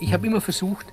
[0.00, 0.86] Ich habe immer versucht,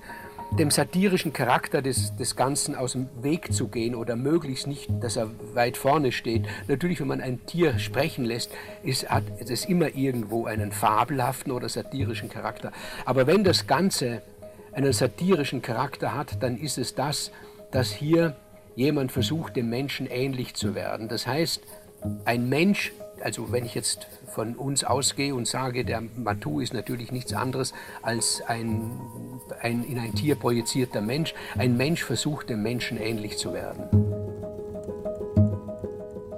[0.58, 5.16] dem satirischen Charakter des, des Ganzen aus dem Weg zu gehen oder möglichst nicht, dass
[5.16, 6.44] er weit vorne steht.
[6.68, 8.50] Natürlich, wenn man ein Tier sprechen lässt,
[8.82, 12.72] ist, hat es immer irgendwo einen fabelhaften oder satirischen Charakter.
[13.04, 14.22] Aber wenn das Ganze
[14.72, 17.30] einen satirischen Charakter hat, dann ist es das,
[17.70, 18.36] dass hier
[18.74, 21.08] jemand versucht, dem Menschen ähnlich zu werden.
[21.08, 21.62] Das heißt,
[22.24, 27.12] ein Mensch, also wenn ich jetzt von uns ausgehe und sage, der Matu ist natürlich
[27.12, 27.72] nichts anderes
[28.02, 28.90] als ein,
[29.60, 31.34] ein in ein Tier projizierter Mensch.
[31.56, 33.88] Ein Mensch versucht, dem Menschen ähnlich zu werden.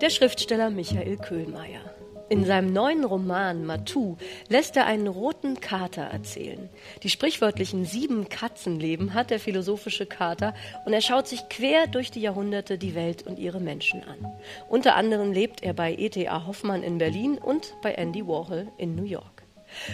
[0.01, 1.88] Der Schriftsteller Michael Köhlmeier.
[2.30, 4.16] In seinem neuen Roman Matu
[4.50, 6.68] lässt er einen roten Kater erzählen.
[7.02, 10.54] Die sprichwörtlichen sieben Katzenleben hat der philosophische Kater
[10.84, 14.30] und er schaut sich quer durch die Jahrhunderte die Welt und ihre Menschen an.
[14.68, 16.46] Unter anderem lebt er bei E.T.A.
[16.46, 19.45] Hoffmann in Berlin und bei Andy Warhol in New York.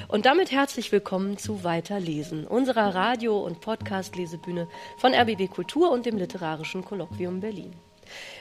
[0.09, 4.67] Und damit herzlich willkommen zu Weiterlesen, unserer Radio- und Podcast-Lesebühne
[4.99, 7.75] von RBB Kultur und dem Literarischen Kolloquium Berlin.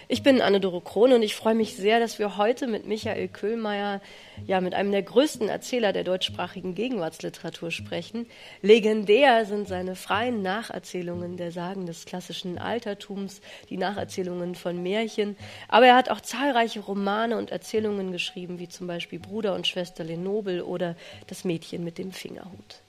[0.07, 4.01] Ich bin Anne-Doro Krohn und ich freue mich sehr, dass wir heute mit Michael Köhlmeier,
[4.45, 8.27] ja, mit einem der größten Erzähler der deutschsprachigen Gegenwartsliteratur sprechen.
[8.61, 15.37] Legendär sind seine freien Nacherzählungen der Sagen des klassischen Altertums, die Nacherzählungen von Märchen.
[15.67, 20.03] Aber er hat auch zahlreiche Romane und Erzählungen geschrieben, wie zum Beispiel Bruder und Schwester
[20.03, 20.95] Lenobel oder
[21.27, 22.82] Das Mädchen mit dem Fingerhut.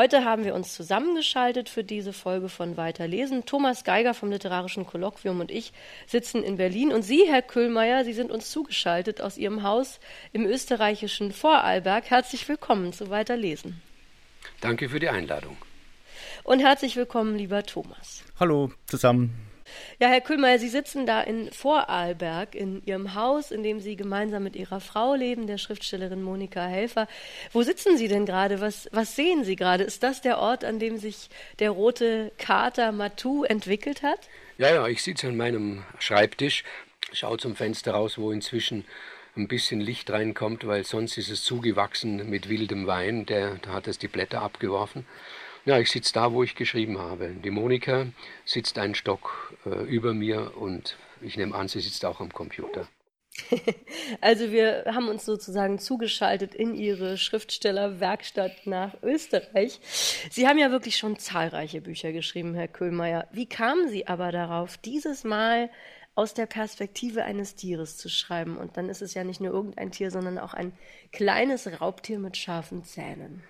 [0.00, 3.44] Heute haben wir uns zusammengeschaltet für diese Folge von Weiterlesen.
[3.44, 5.74] Thomas Geiger vom Literarischen Kolloquium und ich
[6.06, 6.90] sitzen in Berlin.
[6.90, 10.00] Und Sie, Herr Köhlmeier, Sie sind uns zugeschaltet aus Ihrem Haus
[10.32, 12.08] im österreichischen Vorarlberg.
[12.08, 13.82] Herzlich willkommen zu Weiterlesen.
[14.62, 15.58] Danke für die Einladung.
[16.44, 18.24] Und herzlich willkommen, lieber Thomas.
[18.38, 19.49] Hallo zusammen.
[19.98, 24.42] Ja, Herr Kühlmeier, Sie sitzen da in Vorarlberg in Ihrem Haus, in dem Sie gemeinsam
[24.42, 27.06] mit Ihrer Frau leben, der Schriftstellerin Monika Helfer.
[27.52, 28.60] Wo sitzen Sie denn gerade?
[28.60, 29.84] Was, was sehen Sie gerade?
[29.84, 34.28] Ist das der Ort, an dem sich der rote Kater Matu entwickelt hat?
[34.58, 36.64] Ja, ja, ich sitze an meinem Schreibtisch,
[37.12, 38.84] schaue zum Fenster raus, wo inzwischen
[39.36, 43.26] ein bisschen Licht reinkommt, weil sonst ist es zugewachsen mit wildem Wein.
[43.26, 45.06] Der, da hat es die Blätter abgeworfen.
[45.66, 47.28] Ja, ich sitze da, wo ich geschrieben habe.
[47.28, 48.06] Die Monika
[48.44, 52.88] sitzt einen Stock äh, über mir und ich nehme an, sie sitzt auch am Computer.
[54.20, 59.80] Also wir haben uns sozusagen zugeschaltet in Ihre Schriftstellerwerkstatt nach Österreich.
[60.30, 63.28] Sie haben ja wirklich schon zahlreiche Bücher geschrieben, Herr Köhlmeier.
[63.32, 65.70] Wie kamen Sie aber darauf, dieses Mal
[66.14, 68.56] aus der Perspektive eines Tieres zu schreiben?
[68.56, 70.72] Und dann ist es ja nicht nur irgendein Tier, sondern auch ein
[71.12, 73.42] kleines Raubtier mit scharfen Zähnen.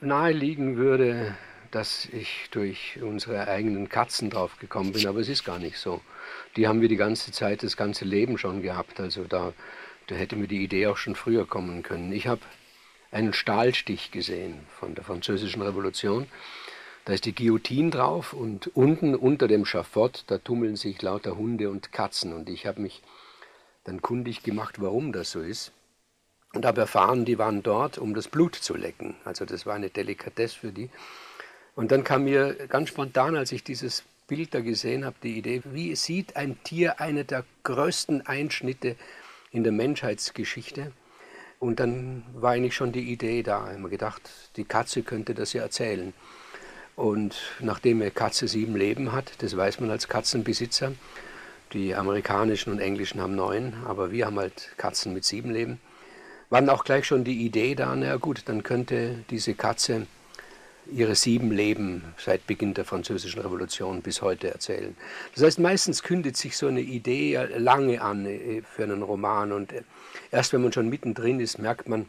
[0.00, 1.34] Naheliegen würde,
[1.70, 6.02] dass ich durch unsere eigenen Katzen drauf gekommen bin, aber es ist gar nicht so.
[6.56, 9.00] Die haben wir die ganze Zeit, das ganze Leben schon gehabt.
[9.00, 9.54] Also da,
[10.06, 12.12] da hätte mir die Idee auch schon früher kommen können.
[12.12, 12.42] Ich habe
[13.10, 16.26] einen Stahlstich gesehen von der Französischen Revolution.
[17.06, 21.70] Da ist die Guillotine drauf und unten unter dem Schafott, da tummeln sich lauter Hunde
[21.70, 22.34] und Katzen.
[22.34, 23.02] Und ich habe mich
[23.84, 25.72] dann kundig gemacht, warum das so ist
[26.54, 29.16] und habe erfahren, die waren dort, um das Blut zu lecken.
[29.24, 30.88] Also das war eine Delikatesse für die.
[31.74, 35.62] Und dann kam mir ganz spontan, als ich dieses Bild da gesehen habe, die Idee,
[35.64, 38.96] wie sieht ein Tier eine der größten Einschnitte
[39.50, 40.92] in der Menschheitsgeschichte?
[41.58, 43.64] Und dann war eigentlich schon die Idee da.
[43.64, 44.22] Ich habe mir gedacht,
[44.56, 46.12] die Katze könnte das ja erzählen.
[46.96, 50.92] Und nachdem eine Katze sieben Leben hat, das weiß man als Katzenbesitzer,
[51.72, 55.80] die amerikanischen und englischen haben neun, aber wir haben halt Katzen mit sieben Leben
[56.50, 60.06] war dann auch gleich schon die Idee da, na gut, dann könnte diese Katze
[60.90, 64.96] ihre sieben Leben seit Beginn der Französischen Revolution bis heute erzählen.
[65.34, 69.72] Das heißt, meistens kündet sich so eine Idee lange an äh, für einen Roman und
[69.72, 69.82] äh,
[70.30, 72.08] erst wenn man schon mittendrin ist, merkt man,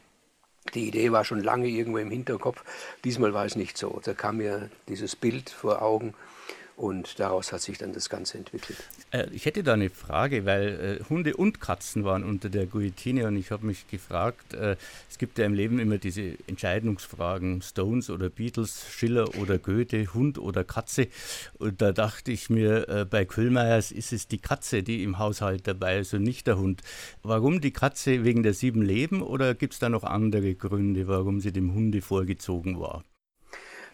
[0.73, 2.63] die Idee war schon lange irgendwo im Hinterkopf.
[3.03, 4.02] Diesmal war es nicht so.
[4.03, 6.16] Da kam mir dieses Bild vor Augen
[6.75, 8.77] und daraus hat sich dann das Ganze entwickelt.
[9.11, 13.27] Äh, ich hätte da eine Frage, weil äh, Hunde und Katzen waren unter der Guillotine
[13.27, 14.75] und ich habe mich gefragt, äh,
[15.09, 20.37] es gibt ja im Leben immer diese Entscheidungsfragen, Stones oder Beatles, Schiller oder Goethe, Hund
[20.37, 21.07] oder Katze.
[21.57, 25.67] Und da dachte ich mir, äh, bei Kühlmeiers ist es die Katze, die im Haushalt
[25.67, 26.81] dabei ist und nicht der Hund.
[27.23, 31.39] Warum die Katze wegen der sieben Leben oder gibt es da noch andere Gründe, warum
[31.39, 33.03] sie dem Hunde vorgezogen war?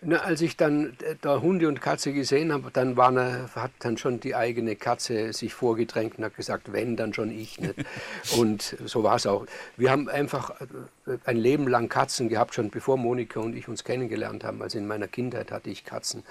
[0.04, 3.98] Na, als ich dann äh, da Hunde und Katze gesehen habe, dann eine, hat dann
[3.98, 7.76] schon die eigene Katze sich vorgedrängt und hat gesagt, wenn, dann schon ich nicht.
[8.38, 9.46] und so war es auch.
[9.78, 10.60] Wir haben einfach
[11.06, 14.64] äh, ein Leben lang Katzen gehabt, schon bevor Monika und ich uns kennengelernt haben.
[14.64, 16.24] Also in meiner Kindheit hatte ich Katzen.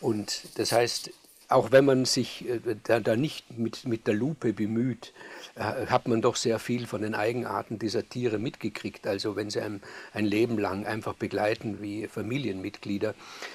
[0.00, 1.10] Und das heißt,
[1.48, 5.14] auch wenn man sich äh, da, da nicht mit, mit der Lupe bemüht,
[5.54, 9.06] äh, hat man doch sehr viel von den Eigenarten dieser Tiere mitgekriegt.
[9.06, 9.80] Also wenn sie einem
[10.12, 13.14] ein Leben lang einfach begleiten wie Familienmitglieder,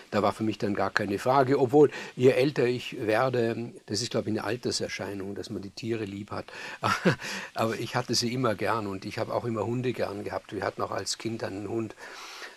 [0.09, 1.59] da war für mich dann gar keine Frage.
[1.59, 6.05] Obwohl, je älter ich werde, das ist glaube ich eine Alterserscheinung, dass man die Tiere
[6.05, 6.45] lieb hat.
[7.53, 10.53] Aber ich hatte sie immer gern und ich habe auch immer Hunde gern gehabt.
[10.53, 11.95] Wir hatten auch als Kind einen Hund.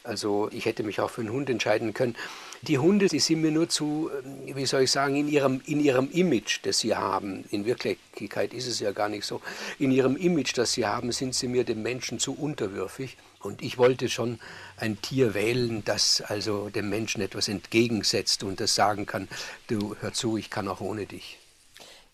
[0.03, 2.15] Also ich hätte mich auch für einen Hund entscheiden können.
[2.63, 5.81] Die Hunde, die sind mir nur zu, ähm, wie soll ich sagen, in ihrem, in
[5.81, 9.41] ihrem Image, das sie haben, in Wirklichkeit ist es ja gar nicht so,
[9.79, 13.17] in ihrem Image, das sie haben, sind sie mir dem Menschen zu unterwürfig.
[13.41, 14.41] Und ich wollte schon
[14.77, 19.29] ein Tier wählen, das also dem Menschen etwas entgegensetzt und das sagen kann,
[19.69, 21.39] du hör zu, ich kann auch ohne dich.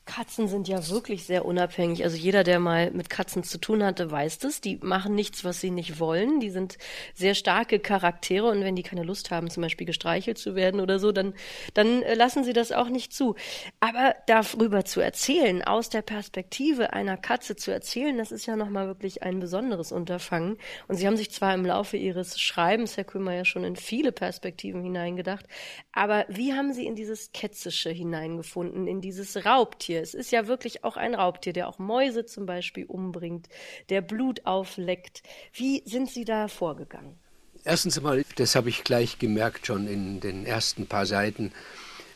[0.05, 2.03] Katzen sind ja wirklich sehr unabhängig.
[2.03, 4.61] Also jeder, der mal mit Katzen zu tun hatte, weiß das.
[4.61, 6.41] Die machen nichts, was sie nicht wollen.
[6.41, 6.77] Die sind
[7.15, 10.99] sehr starke Charaktere und wenn die keine Lust haben, zum Beispiel gestreichelt zu werden oder
[10.99, 11.35] so, dann,
[11.75, 13.37] dann äh, lassen sie das auch nicht zu.
[13.79, 18.89] Aber darüber zu erzählen, aus der Perspektive einer Katze zu erzählen, das ist ja nochmal
[18.89, 20.59] wirklich ein besonderes Unterfangen.
[20.89, 24.11] Und Sie haben sich zwar im Laufe Ihres Schreibens, Herr Kümer, ja schon in viele
[24.11, 25.47] Perspektiven hineingedacht,
[25.93, 29.92] aber wie haben Sie in dieses Ketzische hineingefunden, in dieses Raubtier?
[29.93, 30.03] Raubtier.
[30.03, 33.49] Es ist ja wirklich auch ein Raubtier, der auch Mäuse zum Beispiel umbringt,
[33.89, 35.23] der Blut aufleckt.
[35.53, 37.19] Wie sind Sie da vorgegangen?
[37.65, 41.53] Erstens einmal, das habe ich gleich gemerkt schon in den ersten paar Seiten,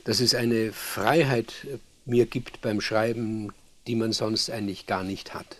[0.04, 3.52] dass es eine Freiheit äh, mir gibt beim Schreiben,
[3.86, 5.58] die man sonst eigentlich gar nicht hat.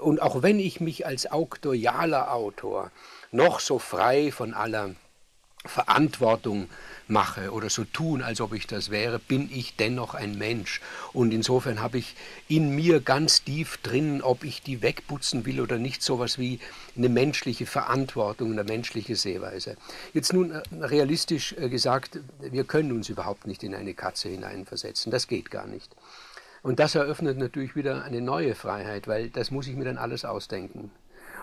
[0.00, 2.90] Und auch wenn ich mich als auktorialer Autor
[3.30, 4.96] noch so frei von aller
[5.64, 6.68] Verantwortung
[7.08, 10.80] mache oder so tun, als ob ich das wäre, bin ich dennoch ein Mensch.
[11.12, 12.14] Und insofern habe ich
[12.48, 16.60] in mir ganz tief drin, ob ich die wegputzen will oder nicht, sowas wie
[16.96, 19.76] eine menschliche Verantwortung, eine menschliche Sehweise.
[20.12, 25.10] Jetzt nun äh, realistisch äh, gesagt, wir können uns überhaupt nicht in eine Katze hineinversetzen.
[25.10, 25.94] Das geht gar nicht.
[26.62, 30.24] Und das eröffnet natürlich wieder eine neue Freiheit, weil das muss ich mir dann alles
[30.24, 30.90] ausdenken.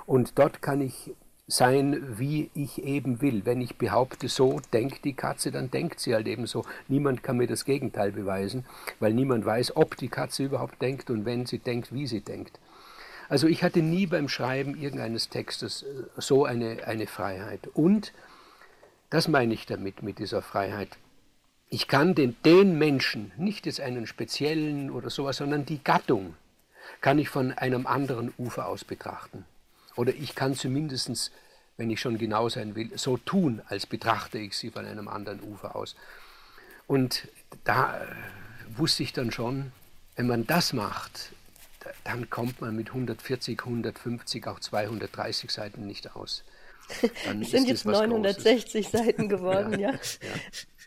[0.05, 1.13] Und dort kann ich
[1.47, 3.45] sein, wie ich eben will.
[3.45, 6.65] Wenn ich behaupte, so denkt die Katze, dann denkt sie halt eben so.
[6.87, 8.65] Niemand kann mir das Gegenteil beweisen,
[8.99, 12.59] weil niemand weiß, ob die Katze überhaupt denkt und wenn sie denkt, wie sie denkt.
[13.29, 15.85] Also ich hatte nie beim Schreiben irgendeines Textes äh,
[16.17, 17.67] so eine, eine Freiheit.
[17.73, 18.13] Und,
[19.09, 20.89] das meine ich damit, mit dieser Freiheit,
[21.69, 26.35] ich kann den, den Menschen, nicht jetzt einen speziellen oder sowas, sondern die Gattung,
[27.01, 29.45] kann ich von einem anderen Ufer aus betrachten.
[29.95, 31.31] Oder ich kann zumindest,
[31.77, 35.41] wenn ich schon genau sein will, so tun, als betrachte ich sie von einem anderen
[35.41, 35.95] Ufer aus.
[36.87, 37.27] Und
[37.63, 38.05] da äh,
[38.77, 39.71] wusste ich dann schon,
[40.15, 41.31] wenn man das macht,
[42.03, 46.43] dann kommt man mit 140, 150, auch 230 Seiten nicht aus.
[47.41, 49.05] Es sind jetzt 960 Großes.
[49.05, 49.91] Seiten geworden, ja.
[49.91, 49.93] ja.
[49.93, 50.29] ja.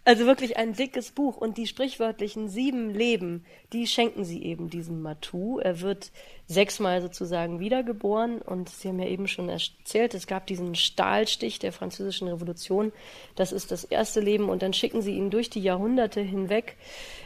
[0.09, 3.45] Also wirklich ein dickes Buch und die sprichwörtlichen sieben Leben,
[3.75, 5.59] die schenken sie eben diesem Matou.
[5.59, 6.13] Er wird
[6.47, 11.75] sechsmal sozusagen wiedergeboren und Sie haben ja eben schon erzählt, es gab diesen Stahlstich der
[11.75, 12.91] französischen Revolution.
[13.37, 16.79] Das ist das erste Leben und dann schicken sie ihn durch die Jahrhunderte hinweg.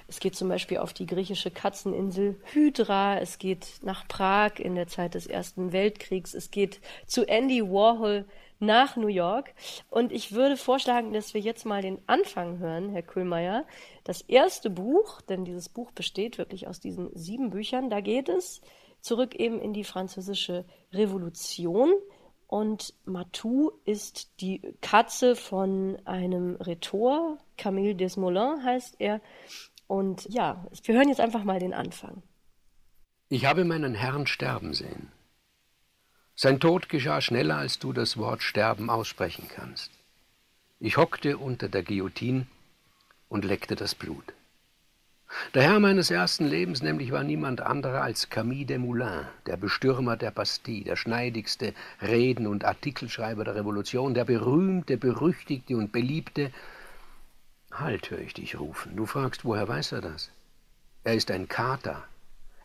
[0.08, 4.88] Es geht zum Beispiel auf die griechische Katzeninsel Hydra, es geht nach Prag in der
[4.88, 8.25] Zeit des Ersten Weltkriegs, es geht zu Andy Warhol
[8.62, 9.53] nach New York.
[9.91, 13.67] Und ich würde vorschlagen, dass wir jetzt mal den Anfang hören, Herr Kühlmeier.
[14.05, 18.62] Das erste Buch, denn dieses Buch besteht wirklich aus diesen sieben Büchern, da geht es
[19.00, 21.93] zurück eben in die französische Revolution.
[22.47, 29.20] Und Matou ist die Katze von einem Rhetor, Camille Desmoulins heißt er.
[29.87, 32.22] Und ja, wir hören jetzt einfach mal den Anfang.
[33.29, 35.10] Ich habe meinen Herrn sterben sehen.
[36.34, 39.91] Sein Tod geschah schneller, als du das Wort Sterben aussprechen kannst.
[40.81, 42.46] Ich hockte unter der Guillotine
[43.29, 44.32] und leckte das Blut.
[45.55, 50.31] Der Herr meines ersten Lebens nämlich war niemand anderer als Camille Desmoulins, der Bestürmer der
[50.31, 56.53] Bastille, der schneidigste Reden- und Artikelschreiber der Revolution, der berühmte, berüchtigte und beliebte.
[57.70, 58.96] Halt, höre ich dich rufen.
[58.96, 60.31] Du fragst, woher weiß er das?
[61.05, 62.05] Er ist ein Kater,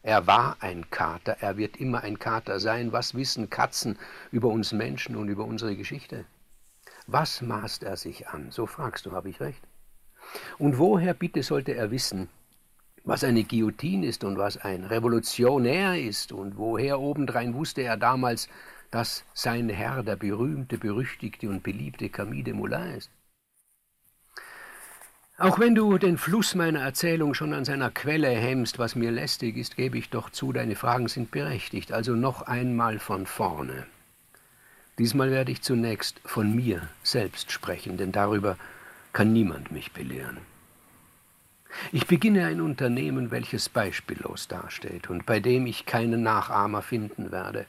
[0.04, 2.92] er war ein Kater, er wird immer ein Kater sein.
[2.92, 3.98] Was wissen Katzen
[4.32, 6.26] über uns Menschen und über unsere Geschichte?
[7.08, 8.52] Was maßt er sich an?
[8.52, 9.64] So fragst du, habe ich recht?
[10.58, 12.30] Und woher bitte sollte er wissen,
[13.04, 18.50] was eine Guillotine ist und was ein Revolutionär ist und woher obendrein wusste er damals,
[18.92, 23.10] dass sein Herr der berühmte, berüchtigte und beliebte Camille de Moulin ist?
[25.40, 29.56] Auch wenn du den Fluss meiner Erzählung schon an seiner Quelle hemmst, was mir lästig
[29.56, 31.92] ist, gebe ich doch zu, deine Fragen sind berechtigt.
[31.92, 33.86] Also noch einmal von vorne.
[34.98, 38.58] Diesmal werde ich zunächst von mir selbst sprechen, denn darüber
[39.14, 40.40] kann niemand mich belehren.
[41.92, 47.68] Ich beginne ein Unternehmen, welches beispiellos dasteht und bei dem ich keinen Nachahmer finden werde.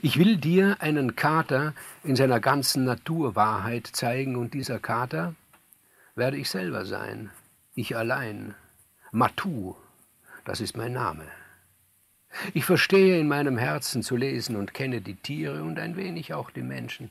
[0.00, 5.34] Ich will dir einen Kater in seiner ganzen Naturwahrheit zeigen, und dieser Kater
[6.14, 7.30] werde ich selber sein,
[7.74, 8.54] ich allein.
[9.10, 9.76] Matu,
[10.44, 11.24] das ist mein Name.
[12.52, 16.50] Ich verstehe in meinem Herzen zu lesen und kenne die Tiere und ein wenig auch
[16.50, 17.10] die Menschen.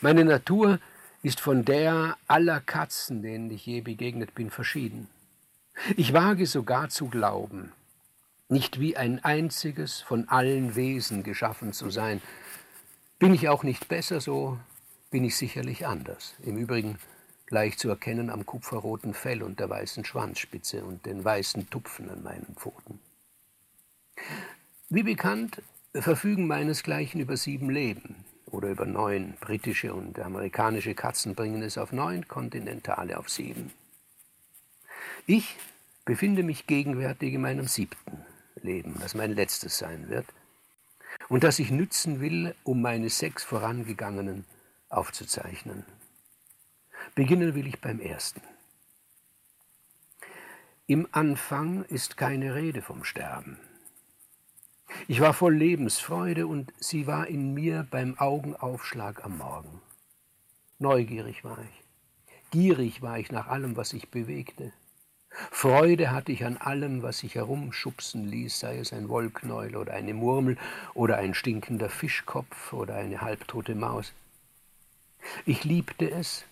[0.00, 0.80] Meine Natur
[1.22, 5.08] ist von der aller Katzen, denen ich je begegnet bin, verschieden.
[5.96, 7.72] Ich wage sogar zu glauben,
[8.48, 12.20] nicht wie ein einziges von allen Wesen geschaffen zu sein.
[13.18, 14.58] Bin ich auch nicht besser, so
[15.10, 16.34] bin ich sicherlich anders.
[16.42, 16.98] Im Übrigen
[17.52, 22.22] leicht zu erkennen am kupferroten Fell und der weißen Schwanzspitze und den weißen Tupfen an
[22.22, 22.98] meinen Pfoten.
[24.88, 25.62] Wie bekannt,
[25.94, 29.34] verfügen meinesgleichen über sieben Leben oder über neun.
[29.40, 33.70] Britische und amerikanische Katzen bringen es auf neun, kontinentale auf sieben.
[35.26, 35.56] Ich
[36.04, 38.24] befinde mich gegenwärtig in meinem siebten
[38.62, 40.26] Leben, das mein letztes sein wird,
[41.28, 44.44] und das ich nützen will, um meine sechs vorangegangenen
[44.88, 45.84] aufzuzeichnen.
[47.14, 48.40] Beginnen will ich beim ersten.
[50.86, 53.58] Im Anfang ist keine Rede vom Sterben.
[55.08, 59.80] Ich war voll Lebensfreude und sie war in mir beim Augenaufschlag am Morgen.
[60.78, 61.84] Neugierig war ich,
[62.50, 64.72] gierig war ich nach allem, was sich bewegte.
[65.50, 70.12] Freude hatte ich an allem, was sich herumschubsen ließ, sei es ein Wollknäuel oder eine
[70.12, 70.58] Murmel
[70.94, 74.12] oder ein stinkender Fischkopf oder eine halbtote Maus.
[75.46, 76.44] Ich liebte es,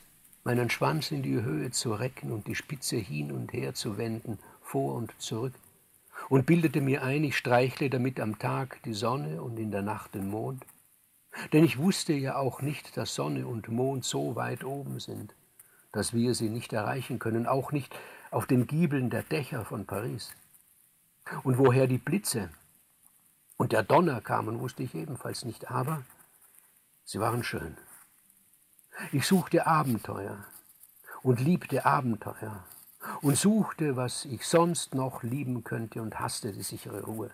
[0.45, 4.39] meinen Schwanz in die Höhe zu recken und die Spitze hin und her zu wenden,
[4.63, 5.55] vor und zurück,
[6.29, 10.15] und bildete mir ein, ich streichle damit am Tag die Sonne und in der Nacht
[10.15, 10.65] den Mond.
[11.53, 15.35] Denn ich wusste ja auch nicht, dass Sonne und Mond so weit oben sind,
[15.93, 17.95] dass wir sie nicht erreichen können, auch nicht
[18.31, 20.33] auf den Giebeln der Dächer von Paris.
[21.43, 22.51] Und woher die Blitze
[23.57, 26.03] und der Donner kamen, wusste ich ebenfalls nicht, aber
[27.05, 27.77] sie waren schön.
[29.13, 30.45] Ich suchte Abenteuer
[31.23, 32.65] und liebte Abenteuer
[33.23, 37.31] und suchte, was ich sonst noch lieben könnte und hasste die sichere Ruhe.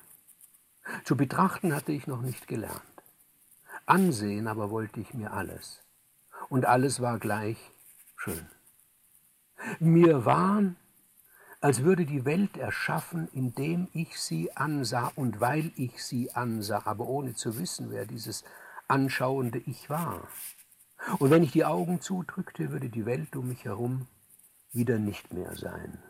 [1.04, 2.82] Zu betrachten hatte ich noch nicht gelernt.
[3.84, 5.82] Ansehen aber wollte ich mir alles.
[6.48, 7.58] Und alles war gleich
[8.16, 8.46] schön.
[9.80, 10.62] Mir war,
[11.60, 17.06] als würde die Welt erschaffen, indem ich sie ansah und weil ich sie ansah, aber
[17.06, 18.44] ohne zu wissen, wer dieses
[18.88, 20.28] anschauende Ich war.
[21.18, 24.06] Und wenn ich die Augen zudrückte, würde die Welt um mich herum
[24.72, 26.02] wieder nicht mehr sein.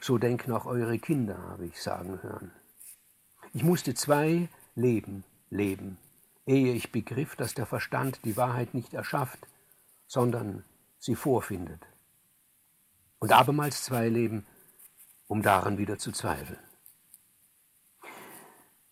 [0.00, 2.52] So denken auch eure Kinder, habe ich sagen hören.
[3.52, 5.98] Ich musste zwei Leben leben,
[6.46, 9.46] ehe ich begriff, dass der Verstand die Wahrheit nicht erschafft,
[10.06, 10.64] sondern
[10.98, 11.82] sie vorfindet.
[13.18, 14.46] Und abermals zwei Leben,
[15.26, 16.58] um daran wieder zu zweifeln.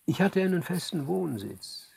[0.04, 1.87] Ich hatte einen festen Wohnsitz,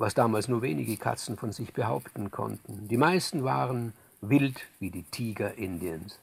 [0.00, 2.88] was damals nur wenige Katzen von sich behaupten konnten.
[2.88, 3.92] Die meisten waren
[4.22, 6.18] wild wie die Tiger Indiens.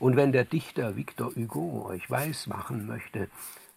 [0.00, 3.28] Und wenn der Dichter Victor Hugo euch weismachen möchte,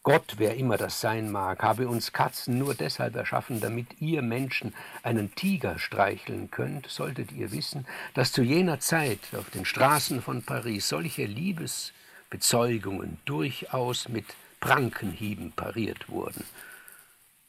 [0.03, 4.73] Gott, wer immer das sein mag, habe uns Katzen nur deshalb erschaffen, damit ihr Menschen
[5.03, 10.43] einen Tiger streicheln könnt, solltet ihr wissen, dass zu jener Zeit auf den Straßen von
[10.43, 14.25] Paris solche Liebesbezeugungen durchaus mit
[14.61, 16.45] Prankenhieben pariert wurden,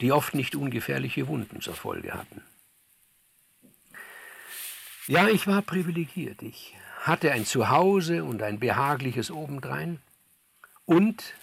[0.01, 2.43] die oft nicht ungefährliche Wunden zur Folge hatten.
[5.07, 6.43] Ja, ich war privilegiert.
[6.43, 10.01] Ich hatte ein Zuhause und ein behagliches obendrein.
[10.85, 11.35] Und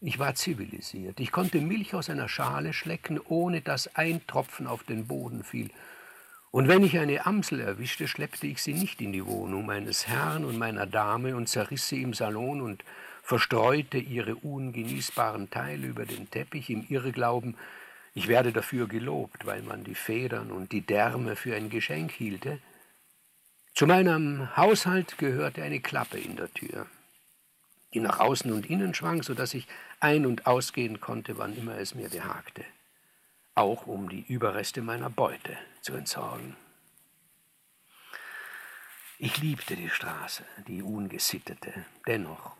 [0.00, 1.20] ich war zivilisiert.
[1.20, 5.70] Ich konnte Milch aus einer Schale schlecken, ohne dass ein Tropfen auf den Boden fiel.
[6.50, 10.44] Und wenn ich eine Amsel erwischte, schleppte ich sie nicht in die Wohnung meines Herrn
[10.44, 12.84] und meiner Dame und zerriss sie im Salon und
[13.22, 17.56] verstreute ihre ungenießbaren Teile über den Teppich im Irrglauben,
[18.14, 22.60] ich werde dafür gelobt, weil man die Federn und die Därme für ein Geschenk hielte.
[23.74, 26.86] Zu meinem Haushalt gehörte eine Klappe in der Tür,
[27.92, 29.66] die nach außen und innen schwang, so dass ich
[29.98, 32.64] ein- und ausgehen konnte, wann immer es mir behagte,
[33.56, 36.56] auch um die Überreste meiner Beute zu entsorgen.
[39.18, 42.56] Ich liebte die Straße, die ungesittete, dennoch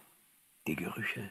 [0.67, 1.31] die Gerüche.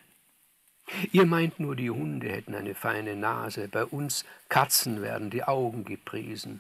[1.12, 5.86] Ihr meint nur, die Hunde hätten eine feine Nase, bei uns Katzen werden die Augen
[5.86, 6.60] gepriesen.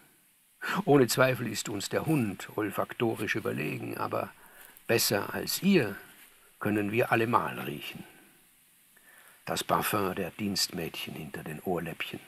[0.85, 4.31] Ohne Zweifel ist uns der Hund olfaktorisch überlegen, aber
[4.87, 5.95] besser als ihr
[6.59, 8.03] können wir allemal riechen.
[9.45, 12.21] Das Parfum der Dienstmädchen hinter den Ohrläppchen,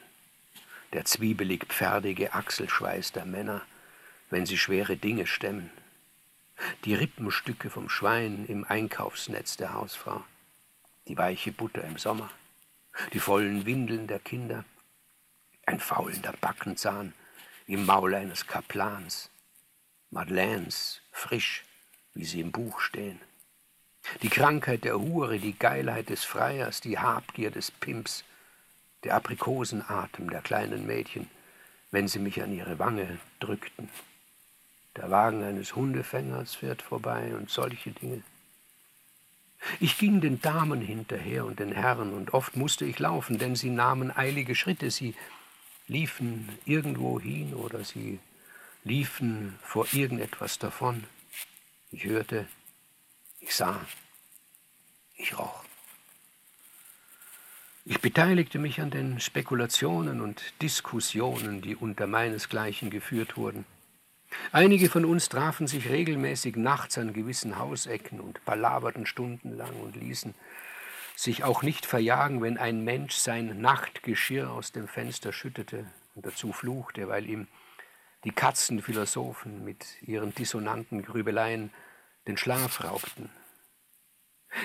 [0.91, 3.62] der zwiebelig pferdige Achselschweiß der Männer,
[4.29, 5.69] wenn sie schwere Dinge stemmen,
[6.85, 10.24] Die Rippenstücke vom Schwein im Einkaufsnetz der Hausfrau,
[11.07, 12.29] die weiche Butter im Sommer,
[13.13, 14.65] die vollen Windeln der Kinder,
[15.65, 17.13] ein faulender Backenzahn
[17.67, 19.29] im Maul eines Kaplans,
[20.12, 21.63] Madeleines, frisch,
[22.13, 23.19] wie sie im Buch stehen.
[24.21, 28.24] Die Krankheit der Hure, die Geilheit des Freiers, die Habgier des Pimps,
[29.03, 31.29] der Aprikosenatem der kleinen Mädchen,
[31.91, 33.89] wenn sie mich an ihre Wange drückten.
[34.95, 38.24] Der Wagen eines Hundefängers fährt vorbei und solche Dinge.
[39.79, 43.69] Ich ging den Damen hinterher und den Herren, und oft musste ich laufen, denn sie
[43.69, 45.15] nahmen eilige Schritte, sie
[45.88, 48.19] liefen irgendwo hin oder sie
[48.84, 51.03] liefen vor irgendetwas davon.
[51.91, 52.48] Ich hörte,
[53.39, 53.86] ich sah,
[55.15, 55.63] ich roch.
[57.88, 63.65] Ich beteiligte mich an den Spekulationen und Diskussionen, die unter meinesgleichen geführt wurden.
[64.51, 70.33] Einige von uns trafen sich regelmäßig nachts an gewissen Hausecken und palaverten stundenlang und ließen
[71.15, 76.51] sich auch nicht verjagen, wenn ein Mensch sein Nachtgeschirr aus dem Fenster schüttete und dazu
[76.51, 77.47] fluchte, weil ihm
[78.23, 81.71] die Katzenphilosophen mit ihren dissonanten Grübeleien
[82.27, 83.29] den Schlaf raubten.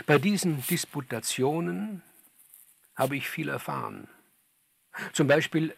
[0.07, 2.03] Bei diesen Disputationen
[2.97, 4.09] habe ich viel erfahren.
[5.13, 5.75] Zum Beispiel,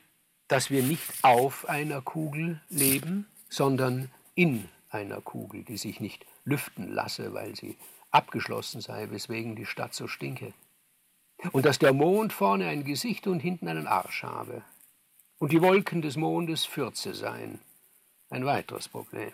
[0.49, 6.91] dass wir nicht auf einer Kugel leben, sondern in einer Kugel, die sich nicht lüften
[6.91, 7.77] lasse, weil sie
[8.11, 10.55] abgeschlossen sei, weswegen die Stadt so stinke.
[11.53, 14.63] Und dass der Mond vorne ein Gesicht und hinten einen Arsch habe.
[15.39, 17.59] Und die Wolken des Mondes Fürze seien.
[18.31, 19.33] Ein weiteres Problem.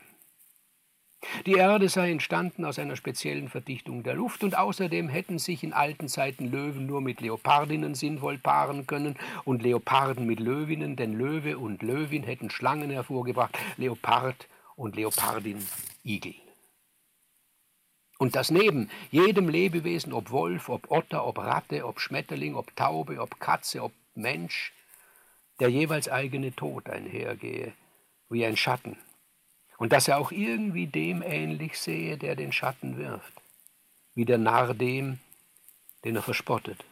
[1.47, 5.73] Die Erde sei entstanden aus einer speziellen Verdichtung der Luft und außerdem hätten sich in
[5.73, 11.59] alten Zeiten Löwen nur mit Leopardinnen sinnvoll paaren können und Leoparden mit Löwinnen, denn Löwe
[11.59, 15.65] und Löwin hätten Schlangen hervorgebracht, Leopard und Leopardin
[16.05, 16.35] Igel.
[18.19, 23.21] Und dass neben jedem Lebewesen, ob Wolf, ob Otter, ob Ratte, ob Schmetterling, ob Taube,
[23.21, 24.73] ob Katze, ob Mensch,
[25.61, 27.73] der jeweils eigene Tod einhergehe,
[28.29, 28.97] wie ein Schatten,
[29.79, 33.33] und dass er auch irgendwie dem ähnlich sehe, der den Schatten wirft,
[34.15, 35.21] wie der Narr dem,
[36.05, 36.85] den er verspottet.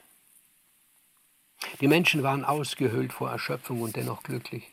[1.81, 4.71] Die Menschen waren ausgehöhlt vor Erschöpfung und dennoch glücklich.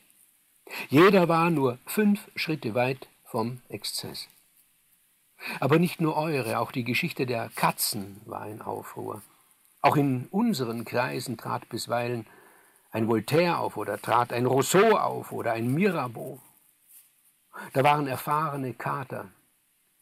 [0.90, 4.30] Jeder war nur fünf Schritte weit vom Exzess.
[5.60, 9.22] Aber nicht nur eure, auch die Geschichte der Katzen war in Aufruhr.
[9.82, 12.26] Auch in unseren Kreisen trat bisweilen
[12.92, 16.40] ein Voltaire auf oder trat ein Rousseau auf oder ein Mirabeau.
[17.74, 19.30] Da waren erfahrene Kater,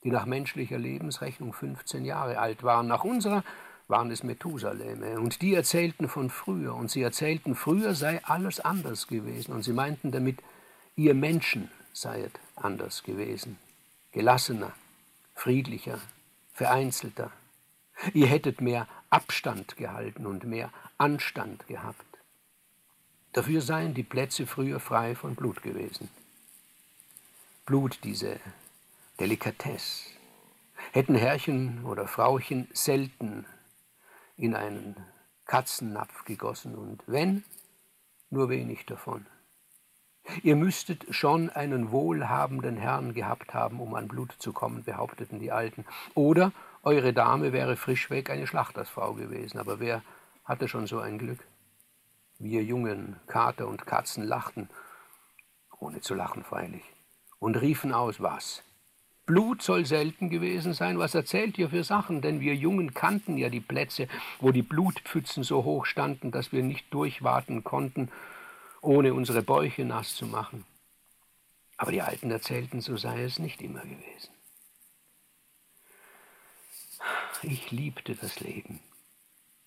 [0.03, 2.87] die nach menschlicher Lebensrechnung 15 Jahre alt waren.
[2.87, 3.43] Nach unserer
[3.87, 5.19] waren es Methusaleme.
[5.19, 6.73] Und die erzählten von früher.
[6.73, 9.53] Und sie erzählten, früher sei alles anders gewesen.
[9.53, 10.39] Und sie meinten damit,
[10.95, 13.57] ihr Menschen seiet anders gewesen.
[14.11, 14.71] Gelassener,
[15.35, 15.99] friedlicher,
[16.53, 17.31] vereinzelter.
[18.13, 22.05] Ihr hättet mehr Abstand gehalten und mehr Anstand gehabt.
[23.33, 26.09] Dafür seien die Plätze früher frei von Blut gewesen.
[27.63, 28.39] Blut, diese
[29.19, 30.09] Delikatesse,
[30.93, 33.45] hätten Herrchen oder Frauchen selten
[34.35, 34.95] in einen
[35.45, 37.43] Katzennapf gegossen und wenn,
[38.31, 39.27] nur wenig davon.
[40.41, 45.51] Ihr müsstet schon einen wohlhabenden Herrn gehabt haben, um an Blut zu kommen, behaupteten die
[45.51, 45.85] Alten.
[46.15, 49.59] Oder eure Dame wäre frischweg eine Schlachtersfrau gewesen.
[49.59, 50.01] Aber wer
[50.45, 51.45] hatte schon so ein Glück?
[52.39, 54.67] Wir jungen Kater und Katzen lachten,
[55.79, 56.90] ohne zu lachen freilich
[57.41, 58.63] und riefen aus, was?
[59.25, 60.99] Blut soll selten gewesen sein.
[60.99, 62.21] Was erzählt ihr für Sachen?
[62.21, 64.07] Denn wir Jungen kannten ja die Plätze,
[64.39, 68.09] wo die Blutpfützen so hoch standen, dass wir nicht durchwarten konnten,
[68.81, 70.65] ohne unsere Bäuche nass zu machen.
[71.77, 74.29] Aber die Alten erzählten, so sei es nicht immer gewesen.
[77.41, 78.79] Ich liebte das Leben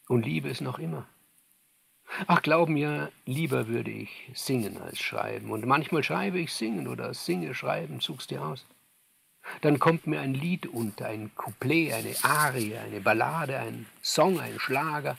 [0.07, 1.09] und liebe es noch immer.
[2.27, 5.51] Ach, glaub mir, lieber würde ich singen als schreiben.
[5.51, 8.67] Und manchmal schreibe ich singen oder singe schreiben, such's dir aus.
[9.61, 14.59] Dann kommt mir ein Lied unter, ein Couplet, eine Arie, eine Ballade, ein Song, ein
[14.59, 15.19] Schlager.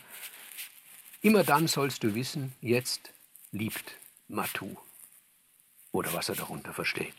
[1.22, 3.12] Immer dann sollst du wissen, jetzt
[3.52, 4.76] liebt Matu.
[5.92, 7.16] Oder was er darunter versteht.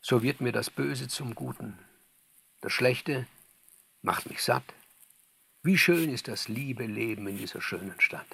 [0.00, 1.78] So wird mir das Böse zum Guten.
[2.62, 3.26] Das Schlechte
[4.02, 4.64] macht mich satt
[5.62, 8.26] wie schön ist das liebe Leben in dieser schönen Stadt.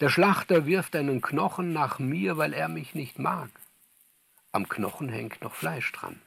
[0.00, 3.50] Der Schlachter wirft einen Knochen nach mir, weil er mich nicht mag.
[4.52, 6.20] Am Knochen hängt noch Fleisch dran.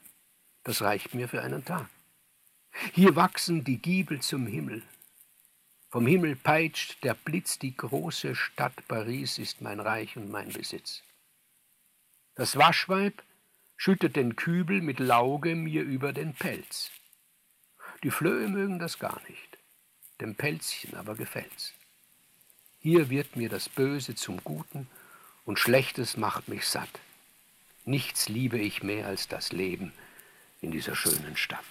[0.64, 1.88] Das reicht mir für einen Tag.
[2.92, 4.82] Hier wachsen die Giebel zum Himmel.
[5.88, 11.02] Vom Himmel peitscht der Blitz, die große Stadt Paris ist mein Reich und mein Besitz.
[12.34, 13.22] Das Waschweib
[13.76, 16.90] schüttet den Kübel mit Lauge mir über den Pelz.
[18.02, 19.45] Die Flöhe mögen das gar nicht,
[20.20, 21.74] dem Pelzchen aber gefällt's.
[22.80, 24.88] Hier wird mir das Böse zum Guten
[25.44, 27.00] und Schlechtes macht mich satt.
[27.84, 29.92] Nichts liebe ich mehr als das Leben
[30.60, 31.64] in dieser schönen Stadt.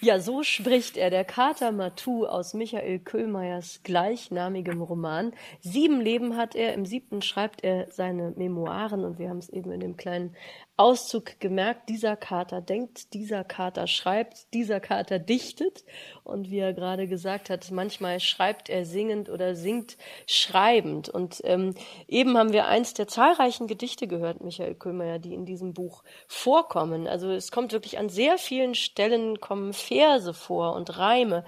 [0.00, 5.32] Ja, so spricht er, der Kater Matou aus Michael Köhlmeiers gleichnamigem Roman.
[5.60, 9.70] Sieben Leben hat er, im siebten schreibt er seine Memoiren und wir haben es eben
[9.70, 10.34] in dem kleinen
[10.78, 15.84] Auszug gemerkt, dieser Kater denkt, dieser Kater schreibt, dieser Kater dichtet.
[16.24, 21.10] Und wie er gerade gesagt hat, manchmal schreibt er singend oder singt schreibend.
[21.10, 21.74] Und ähm,
[22.08, 27.06] eben haben wir eins der zahlreichen Gedichte gehört, Michael Köhlmeier, die in diesem Buch vorkommen.
[27.06, 31.44] Also es kommt wirklich an sehr vielen Stellen kommen Verse vor und Reime.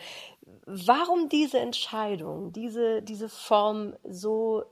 [0.66, 4.64] Warum diese Entscheidung, diese, diese Form so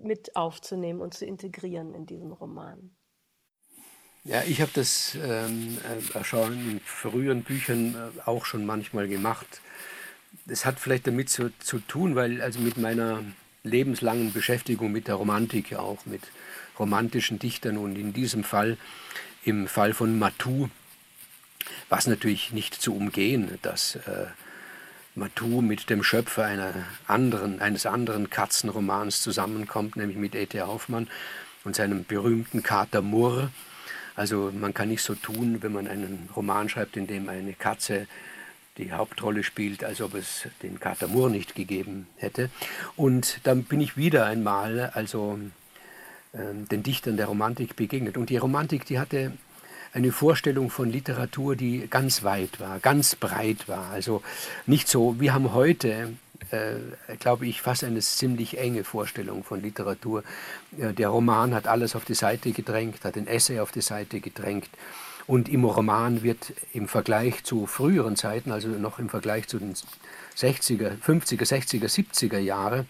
[0.00, 2.90] mit aufzunehmen und zu integrieren in diesem Roman?
[4.28, 5.78] Ja, ich habe das ähm,
[6.12, 9.62] äh, schon in früheren Büchern äh, auch schon manchmal gemacht.
[10.44, 13.24] Das hat vielleicht damit zu, zu tun, weil also mit meiner
[13.62, 16.20] lebenslangen Beschäftigung mit der Romantik, auch mit
[16.78, 18.76] romantischen Dichtern und in diesem Fall,
[19.46, 20.68] im Fall von Matou,
[21.88, 24.26] es natürlich nicht zu umgehen, dass äh,
[25.14, 26.74] Matou mit dem Schöpfer einer
[27.06, 30.60] anderen, eines anderen Katzenromans zusammenkommt, nämlich mit E.T.
[30.60, 31.08] Hoffmann
[31.64, 33.50] und seinem berühmten Kater Murr,
[34.18, 38.08] also man kann nicht so tun, wenn man einen Roman schreibt, in dem eine Katze
[38.76, 42.50] die Hauptrolle spielt, als ob es den Kater Moore nicht gegeben hätte.
[42.96, 45.38] Und dann bin ich wieder einmal also
[46.32, 46.38] äh,
[46.70, 48.16] den Dichtern der Romantik begegnet.
[48.16, 49.32] Und die Romantik, die hatte
[49.92, 53.90] eine Vorstellung von Literatur, die ganz weit war, ganz breit war.
[53.90, 54.22] Also
[54.66, 56.14] nicht so, wir haben heute
[56.50, 60.22] äh, glaube ich, fast eine ziemlich enge Vorstellung von Literatur.
[60.78, 64.20] Äh, der Roman hat alles auf die Seite gedrängt, hat den Essay auf die Seite
[64.20, 64.70] gedrängt.
[65.26, 69.74] Und im Roman wird im Vergleich zu früheren Zeiten, also noch im Vergleich zu den
[70.36, 72.86] 60er, 50er, 60er, 70er Jahre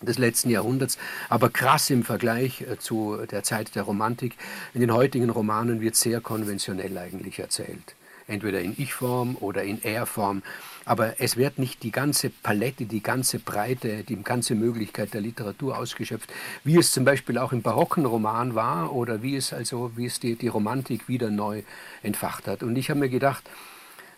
[0.00, 4.34] des letzten Jahrhunderts, aber krass im Vergleich äh, zu der Zeit der Romantik,
[4.74, 7.94] in den heutigen Romanen wird sehr konventionell eigentlich erzählt.
[8.28, 10.42] Entweder in Ich-Form oder in Er-Form.
[10.86, 15.76] Aber es wird nicht die ganze Palette, die ganze Breite, die ganze Möglichkeit der Literatur
[15.76, 20.06] ausgeschöpft, wie es zum Beispiel auch im barocken Roman war oder wie es also, wie
[20.06, 21.64] es die, die Romantik wieder neu
[22.04, 22.62] entfacht hat.
[22.62, 23.42] Und ich habe mir gedacht,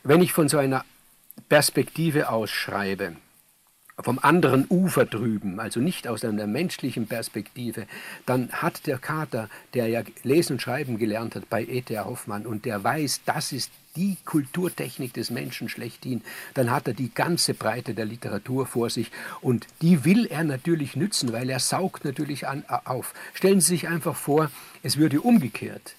[0.04, 0.84] wenn ich von so einer
[1.48, 3.16] Perspektive ausschreibe,
[4.02, 7.86] vom anderen Ufer drüben, also nicht aus einer menschlichen Perspektive,
[8.26, 12.04] dann hat der Kater, der ja lesen und schreiben gelernt hat bei E.T.A.
[12.04, 16.22] Hoffmann und der weiß, das ist die Kulturtechnik des Menschen schlechthin,
[16.54, 20.94] dann hat er die ganze Breite der Literatur vor sich und die will er natürlich
[20.94, 23.14] nützen, weil er saugt natürlich an, auf.
[23.34, 24.50] Stellen Sie sich einfach vor,
[24.84, 25.96] es würde umgekehrt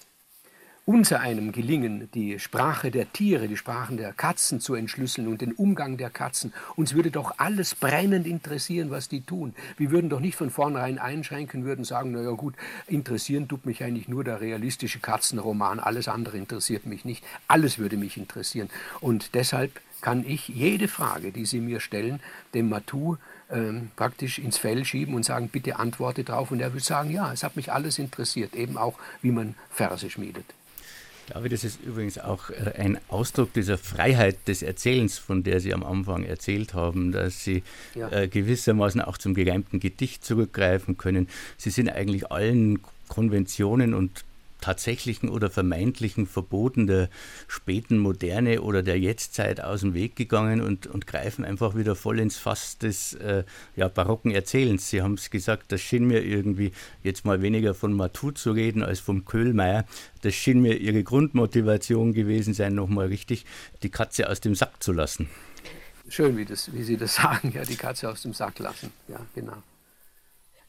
[0.84, 5.52] unser einem gelingen, die Sprache der Tiere, die Sprachen der Katzen zu entschlüsseln und den
[5.52, 6.52] Umgang der Katzen.
[6.76, 9.54] Uns würde doch alles brennend interessieren, was die tun.
[9.76, 12.54] Wir würden doch nicht von vornherein einschränken, würden sagen, naja gut,
[12.86, 17.24] interessieren tut mich eigentlich nur der realistische Katzenroman, alles andere interessiert mich nicht.
[17.46, 18.68] Alles würde mich interessieren.
[19.00, 22.20] Und deshalb kann ich jede Frage, die Sie mir stellen,
[22.54, 23.16] dem Matou
[23.50, 26.50] ähm, praktisch ins Fell schieben und sagen, bitte antworte drauf.
[26.50, 30.08] Und er würde sagen, ja, es hat mich alles interessiert, eben auch, wie man Verse
[30.08, 30.46] schmiedet.
[31.30, 35.60] Ich glaube, das ist übrigens auch äh, ein Ausdruck dieser Freiheit des Erzählens, von der
[35.60, 37.62] Sie am Anfang erzählt haben, dass Sie
[37.94, 38.10] ja.
[38.10, 41.28] Äh, gewissermaßen auch zum gereimten Gedicht zurückgreifen können.
[41.56, 44.24] Sie sind eigentlich allen Konventionen und
[44.60, 47.08] tatsächlichen oder vermeintlichen Verboten der
[47.48, 52.18] späten Moderne oder der Jetztzeit aus dem Weg gegangen und, und greifen einfach wieder voll
[52.18, 53.44] ins Fass des äh,
[53.76, 54.90] ja, barocken Erzählens.
[54.90, 58.82] Sie haben es gesagt, das schien mir irgendwie jetzt mal weniger von Matou zu reden
[58.82, 59.84] als vom Köhlmeier.
[60.22, 63.46] Das schien mir ihre Grundmotivation gewesen sein, nochmal richtig
[63.82, 65.28] die Katze aus dem Sack zu lassen.
[66.08, 68.92] Schön, wie, das, wie Sie das sagen, ja, die Katze aus dem Sack lassen.
[69.08, 69.62] Ja, genau.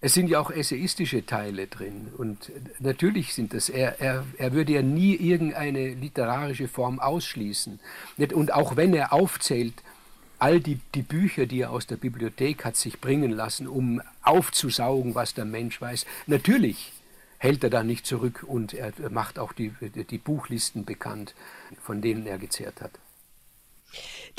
[0.03, 2.07] Es sind ja auch essayistische Teile drin.
[2.17, 7.79] Und natürlich sind das, er, er, er würde ja nie irgendeine literarische Form ausschließen.
[8.33, 9.75] Und auch wenn er aufzählt,
[10.39, 15.13] all die, die Bücher, die er aus der Bibliothek hat sich bringen lassen, um aufzusaugen,
[15.13, 16.93] was der Mensch weiß, natürlich
[17.37, 21.35] hält er da nicht zurück und er macht auch die, die Buchlisten bekannt,
[21.79, 22.91] von denen er gezehrt hat.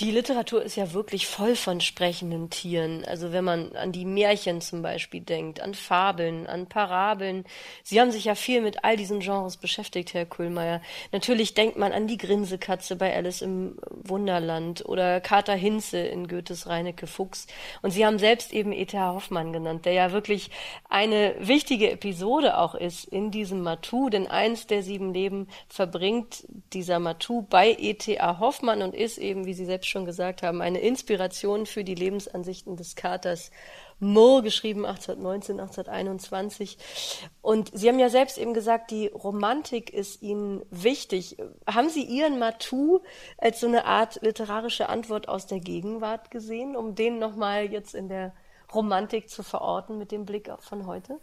[0.00, 3.04] Die Literatur ist ja wirklich voll von sprechenden Tieren.
[3.04, 7.44] Also wenn man an die Märchen zum Beispiel denkt, an Fabeln, an Parabeln.
[7.82, 10.80] Sie haben sich ja viel mit all diesen Genres beschäftigt, Herr Kuhlmeier.
[11.12, 16.66] Natürlich denkt man an die Grinsekatze bei Alice im Wunderland oder Kater Hinze in Goethes
[16.66, 17.46] Reinecke Fuchs.
[17.82, 19.12] Und Sie haben selbst eben E.T.H.
[19.12, 20.50] Hoffmann genannt, der ja wirklich
[20.88, 26.98] eine wichtige Episode auch ist in diesem Matu, denn eins der sieben Leben verbringt dieser
[26.98, 28.38] Matu bei E.T.A.
[28.38, 32.76] Hoffmann und ist eben, wie Sie selbst schon gesagt haben, eine Inspiration für die Lebensansichten
[32.76, 33.50] des Katers
[34.02, 36.78] Moore, geschrieben 1819, 1821.
[37.40, 41.37] Und Sie haben ja selbst eben gesagt, die Romantik ist Ihnen wichtig.
[41.66, 43.00] Haben Sie Ihren Matou
[43.38, 48.09] als so eine Art literarische Antwort aus der Gegenwart gesehen, um den nochmal jetzt in
[48.09, 48.35] der
[48.74, 51.18] Romantik zu verorten mit dem Blick von heute?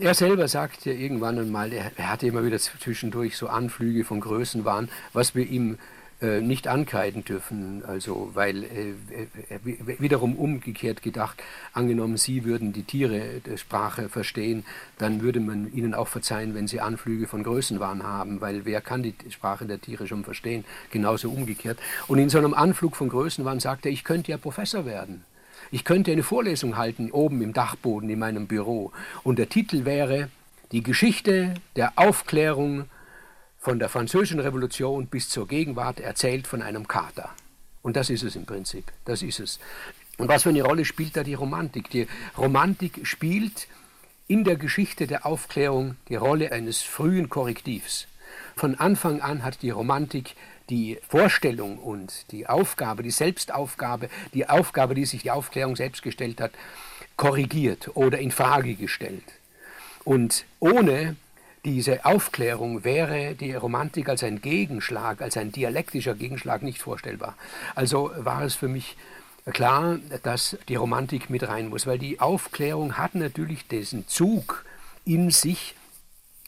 [0.00, 4.88] Er selber sagt ja irgendwann einmal, er hatte immer wieder zwischendurch so Anflüge von Größenwahn,
[5.12, 5.78] was wir ihm
[6.20, 7.84] äh, nicht ankreiden dürfen.
[7.86, 8.94] Also, weil äh,
[10.00, 11.40] wiederum umgekehrt gedacht,
[11.72, 14.64] angenommen, Sie würden die Tiere der Sprache verstehen,
[14.98, 19.04] dann würde man Ihnen auch verzeihen, wenn Sie Anflüge von Größenwahn haben, weil wer kann
[19.04, 20.64] die Sprache der Tiere schon verstehen?
[20.90, 21.78] Genauso umgekehrt.
[22.08, 25.24] Und in so einem Anflug von Größenwahn sagt er, ich könnte ja Professor werden.
[25.70, 28.90] Ich könnte eine Vorlesung halten oben im Dachboden in meinem Büro.
[29.22, 30.30] Und der Titel wäre
[30.72, 32.86] Die Geschichte der Aufklärung
[33.58, 37.30] von der Französischen Revolution bis zur Gegenwart erzählt von einem Kater.
[37.82, 38.84] Und das ist es im Prinzip.
[39.04, 39.58] Das ist es.
[40.16, 41.90] Und was für eine Rolle spielt da die Romantik?
[41.90, 43.68] Die Romantik spielt
[44.26, 48.06] in der Geschichte der Aufklärung die Rolle eines frühen Korrektivs.
[48.56, 50.34] Von Anfang an hat die Romantik
[50.68, 56.40] die Vorstellung und die Aufgabe, die Selbstaufgabe, die Aufgabe, die sich die Aufklärung selbst gestellt
[56.40, 56.52] hat,
[57.16, 59.24] korrigiert oder in Frage gestellt.
[60.04, 61.16] Und ohne
[61.64, 67.36] diese Aufklärung wäre die Romantik als ein Gegenschlag, als ein dialektischer Gegenschlag nicht vorstellbar.
[67.74, 68.96] Also war es für mich
[69.52, 74.64] klar, dass die Romantik mit rein muss, weil die Aufklärung hat natürlich diesen Zug
[75.04, 75.74] in sich,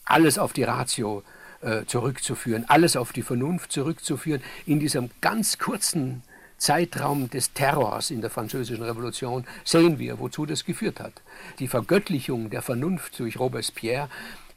[0.04, 1.22] alles auf die Ratio
[1.60, 6.22] äh, zurückzuführen, alles auf die Vernunft zurückzuführen, in diesem ganz kurzen
[6.60, 11.14] Zeitraum des Terrors in der Französischen Revolution sehen wir, wozu das geführt hat.
[11.58, 14.10] Die Vergöttlichung der Vernunft durch Robespierre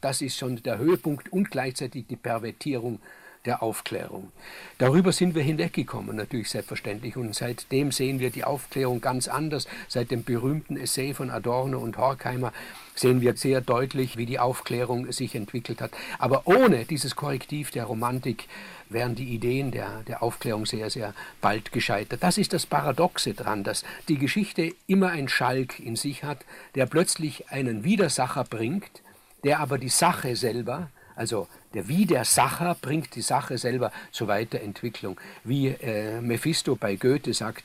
[0.04, 3.00] das ist schon der Höhepunkt und gleichzeitig die Pervertierung
[3.44, 4.32] der Aufklärung.
[4.78, 7.16] Darüber sind wir hinweggekommen, natürlich selbstverständlich.
[7.16, 9.66] Und seitdem sehen wir die Aufklärung ganz anders.
[9.88, 12.52] Seit dem berühmten Essay von Adorno und Horkheimer
[12.94, 15.92] sehen wir sehr deutlich, wie die Aufklärung sich entwickelt hat.
[16.18, 18.46] Aber ohne dieses Korrektiv der Romantik
[18.88, 22.22] wären die Ideen der, der Aufklärung sehr, sehr bald gescheitert.
[22.22, 26.38] Das ist das Paradoxe dran, dass die Geschichte immer ein Schalk in sich hat,
[26.74, 29.03] der plötzlich einen Widersacher bringt,
[29.44, 35.20] der aber die Sache selber, also der Widersacher bringt die Sache selber zur Weiterentwicklung.
[35.44, 37.64] Wie äh, Mephisto bei Goethe sagt,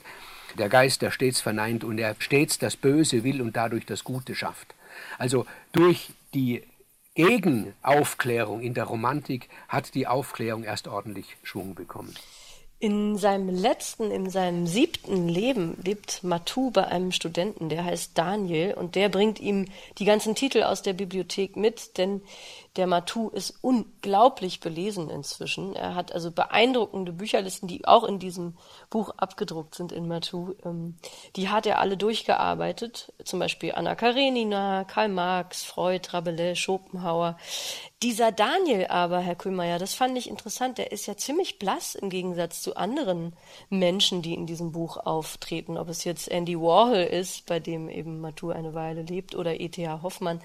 [0.58, 4.36] der Geist, der stets verneint und er stets das Böse will und dadurch das Gute
[4.36, 4.74] schafft.
[5.18, 6.63] Also durch die
[7.15, 12.15] Gegenaufklärung in der Romantik hat die Aufklärung erst ordentlich Schwung bekommen.
[12.82, 18.74] In seinem letzten, in seinem siebten Leben lebt Matou bei einem Studenten, der heißt Daniel,
[18.74, 19.65] und der bringt ihm
[19.98, 22.22] die ganzen Titel aus der Bibliothek mit, denn
[22.78, 25.76] der Matou ist unglaublich belesen inzwischen.
[25.76, 28.56] Er hat also beeindruckende Bücherlisten, die auch in diesem
[28.89, 30.56] Buch abgedruckt sind in Matou.
[30.63, 30.96] Ähm,
[31.36, 33.12] die hat er alle durchgearbeitet.
[33.26, 37.38] Zum Beispiel Anna Karenina, Karl Marx, Freud, Rabelais, Schopenhauer.
[38.02, 40.78] Dieser Daniel aber, Herr Kühlmeier, das fand ich interessant.
[40.78, 43.34] Der ist ja ziemlich blass im Gegensatz zu anderen
[43.70, 45.78] Menschen, die in diesem Buch auftreten.
[45.78, 50.02] Ob es jetzt Andy Warhol ist, bei dem eben Matou eine Weile lebt, oder E.T.H.
[50.02, 50.40] Hoffmann.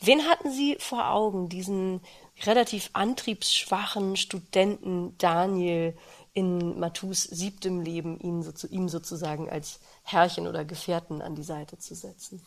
[0.00, 2.00] Wen hatten Sie vor Augen, diesen diesen
[2.44, 5.96] relativ antriebsschwachen Studenten Daniel
[6.34, 11.78] in Matus siebtem Leben ihn, so, ihm sozusagen als Herrchen oder Gefährten an die Seite
[11.78, 12.42] zu setzen?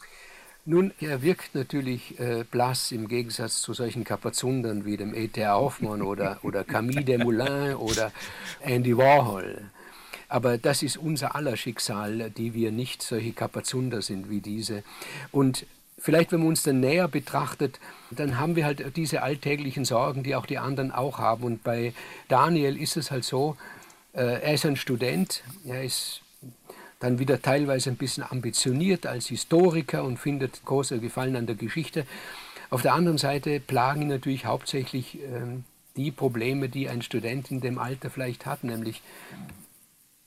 [0.65, 5.56] Nun, er wirkt natürlich äh, blass im Gegensatz zu solchen Kapazundern wie dem E.T.A.
[5.56, 8.12] Hoffmann oder, oder Camille Desmoulins oder
[8.62, 9.69] Andy Warhol.
[10.28, 14.84] Aber das ist unser aller Schicksal, die wir nicht solche Kapazunder sind wie diese.
[15.32, 15.65] Und
[16.02, 20.36] Vielleicht, wenn man uns dann näher betrachtet, dann haben wir halt diese alltäglichen Sorgen, die
[20.36, 21.43] auch die anderen auch haben.
[21.43, 21.93] Und bei
[22.30, 23.58] Daniel ist es halt so,
[24.13, 26.22] äh, er ist ein Student, er ist
[26.99, 32.05] dann wieder teilweise ein bisschen ambitioniert als Historiker und findet großer Gefallen an der Geschichte.
[32.69, 35.62] Auf der anderen Seite plagen ihn natürlich hauptsächlich äh,
[35.95, 39.01] die Probleme, die ein Student in dem Alter vielleicht hat, nämlich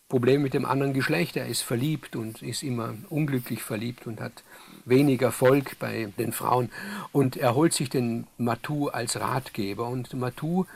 [0.09, 1.37] Probleme mit dem anderen Geschlecht.
[1.37, 4.43] Er ist verliebt und ist immer unglücklich verliebt und hat
[4.85, 6.71] wenig Erfolg bei den Frauen.
[7.13, 9.89] Und er holt sich den Matou als Ratgeber.
[9.89, 10.67] Und Matou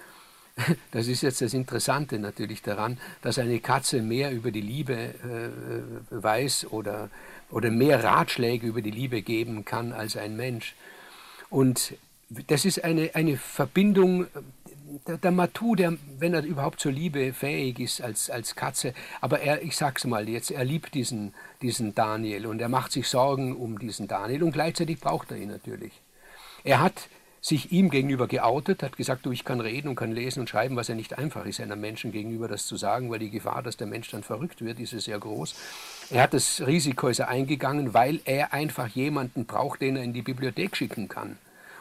[0.91, 6.23] das ist jetzt das Interessante natürlich daran, dass eine Katze mehr über die Liebe äh,
[6.23, 7.11] weiß oder,
[7.51, 10.75] oder mehr Ratschläge über die Liebe geben kann als ein Mensch.
[11.51, 11.95] Und
[12.49, 14.27] das ist eine, eine Verbindung,
[15.07, 19.41] der, der Matu, der, wenn er überhaupt zur Liebe fähig ist als, als Katze, aber
[19.41, 23.55] er, ich sag's mal jetzt, er liebt diesen, diesen Daniel und er macht sich Sorgen
[23.55, 25.93] um diesen Daniel und gleichzeitig braucht er ihn natürlich.
[26.65, 27.09] Er hat
[27.47, 30.75] sich ihm gegenüber geoutet, hat gesagt, du, ich kann reden und kann lesen und schreiben,
[30.75, 33.77] was ja nicht einfach ist, einem Menschen gegenüber das zu sagen, weil die Gefahr, dass
[33.77, 35.55] der Mensch dann verrückt wird, ist sehr groß.
[36.11, 40.23] Er hat das Risiko ist eingegangen, weil er einfach jemanden braucht, den er in die
[40.23, 41.39] Bibliothek schicken kann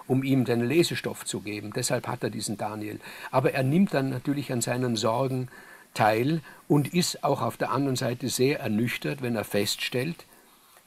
[0.07, 1.73] um ihm den Lesestoff zu geben.
[1.75, 2.99] Deshalb hat er diesen Daniel.
[3.31, 5.47] Aber er nimmt dann natürlich an seinen Sorgen
[5.95, 10.27] teil und ist auch auf der anderen Seite sehr ernüchtert, wenn er feststellt,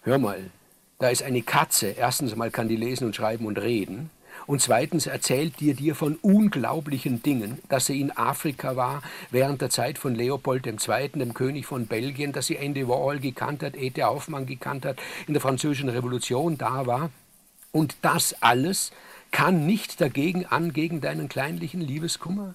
[0.02, 0.52] hör mal,
[1.00, 1.88] da ist eine Katze.
[1.88, 4.10] Erstens mal kann die lesen und schreiben und reden.
[4.48, 9.68] Und zweitens erzählt dir dir von unglaublichen Dingen, dass sie in Afrika war während der
[9.68, 14.04] Zeit von Leopold II., dem König von Belgien, dass sie Andy Warhol gekannt hat, Ete
[14.04, 17.10] Hoffmann gekannt hat, in der Französischen Revolution da war.
[17.72, 18.90] Und das alles
[19.32, 22.54] kann nicht dagegen an, gegen deinen kleinlichen Liebeskummer.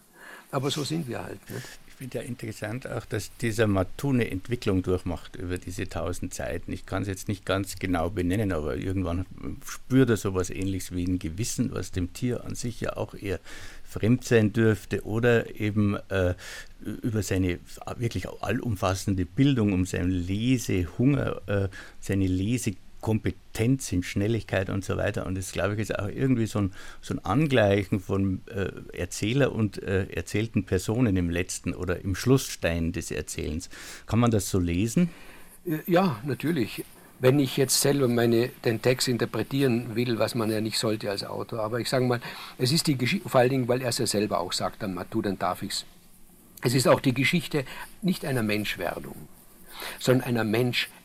[0.49, 1.47] Aber so sind wir halt.
[1.47, 1.67] Nicht?
[2.03, 6.73] Finde ja interessant auch, dass dieser Matu eine Entwicklung durchmacht über diese tausend Zeiten.
[6.73, 9.25] Ich kann es jetzt nicht ganz genau benennen, aber irgendwann
[9.65, 13.39] spürt er sowas ähnliches wie ein Gewissen, was dem Tier an sich ja auch eher
[13.85, 16.33] fremd sein dürfte oder eben äh,
[16.81, 17.59] über seine
[17.95, 21.69] wirklich allumfassende Bildung, um seinen Lesehunger, äh,
[22.01, 25.27] seine Lese Kompetenz, in Schnelligkeit und so weiter.
[25.27, 29.51] Und das, glaube ich, ist auch irgendwie so ein, so ein Angleichen von äh, Erzähler
[29.51, 33.69] und äh, erzählten Personen im letzten oder im Schlussstein des Erzählens.
[34.07, 35.11] Kann man das so lesen?
[35.65, 36.83] Äh, ja, natürlich.
[37.19, 41.23] Wenn ich jetzt selber meine, den Text interpretieren will, was man ja nicht sollte als
[41.23, 41.59] Autor.
[41.59, 42.21] Aber ich sage mal,
[42.57, 44.93] es ist die Geschichte, vor allen Dingen, weil er es ja selber auch sagt, dann
[44.93, 45.85] Matu, dann darf ich es.
[46.61, 47.65] Es ist auch die Geschichte
[48.01, 49.27] nicht einer Menschwerdung,
[49.99, 50.45] sondern einer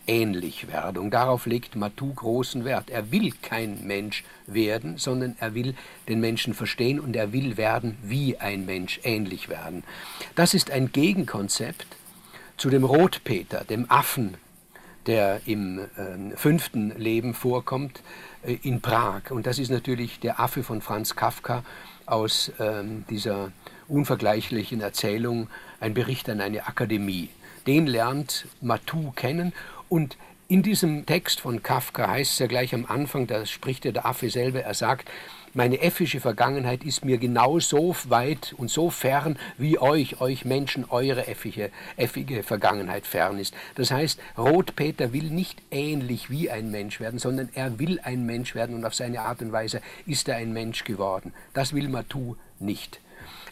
[0.09, 1.11] Menschähnlichwerdung.
[1.11, 2.91] Darauf legt Matou großen Wert.
[2.91, 5.75] Er will kein Mensch werden, sondern er will
[6.09, 9.85] den Menschen verstehen und er will werden wie ein Mensch, ähnlich werden.
[10.35, 11.87] Das ist ein Gegenkonzept
[12.57, 14.35] zu dem Rotpeter, dem Affen,
[15.07, 18.03] der im äh, fünften Leben vorkommt
[18.43, 19.31] äh, in Prag.
[19.31, 21.65] Und das ist natürlich der Affe von Franz Kafka
[22.07, 23.53] aus äh, dieser
[23.89, 25.49] unvergleichlichen Erzählung,
[25.81, 27.29] ein Bericht an eine Akademie
[27.69, 29.53] den lernt Matou kennen
[29.89, 30.17] und
[30.51, 34.07] in diesem Text von Kafka heißt es ja gleich am Anfang, da spricht ja der
[34.07, 35.11] Affe selber, er sagt,
[35.55, 40.87] meine effische Vergangenheit ist mir genau so weit und so fern, wie euch, euch Menschen,
[40.89, 43.55] eure effige, effige Vergangenheit fern ist.
[43.75, 48.55] Das heißt, Rotpeter will nicht ähnlich wie ein Mensch werden, sondern er will ein Mensch
[48.55, 51.33] werden und auf seine Art und Weise ist er ein Mensch geworden.
[51.53, 53.01] Das will Matou nicht.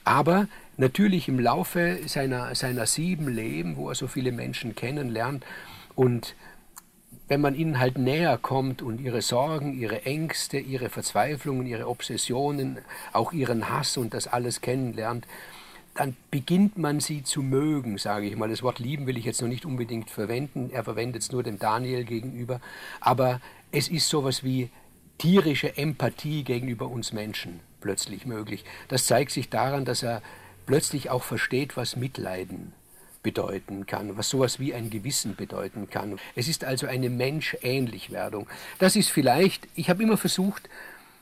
[0.04, 5.44] Aber natürlich im Laufe seiner, seiner sieben Leben, wo er so viele Menschen kennenlernt
[5.96, 6.36] und
[7.28, 12.78] wenn man ihnen halt näher kommt und ihre Sorgen, ihre Ängste, ihre Verzweiflungen, ihre Obsessionen,
[13.12, 15.26] auch ihren Hass und das alles kennenlernt,
[15.94, 18.48] dann beginnt man sie zu mögen, sage ich mal.
[18.48, 21.58] Das Wort lieben will ich jetzt noch nicht unbedingt verwenden, er verwendet es nur dem
[21.58, 22.60] Daniel gegenüber,
[23.00, 23.40] aber
[23.72, 24.70] es ist sowas wie
[25.18, 28.64] tierische Empathie gegenüber uns Menschen plötzlich möglich.
[28.88, 30.22] Das zeigt sich daran, dass er
[30.66, 32.72] plötzlich auch versteht, was Mitleiden
[33.26, 36.16] bedeuten kann, was sowas wie ein Gewissen bedeuten kann.
[36.36, 38.46] Es ist also eine Menschähnlichwerdung.
[38.78, 40.68] Das ist vielleicht, ich habe immer versucht,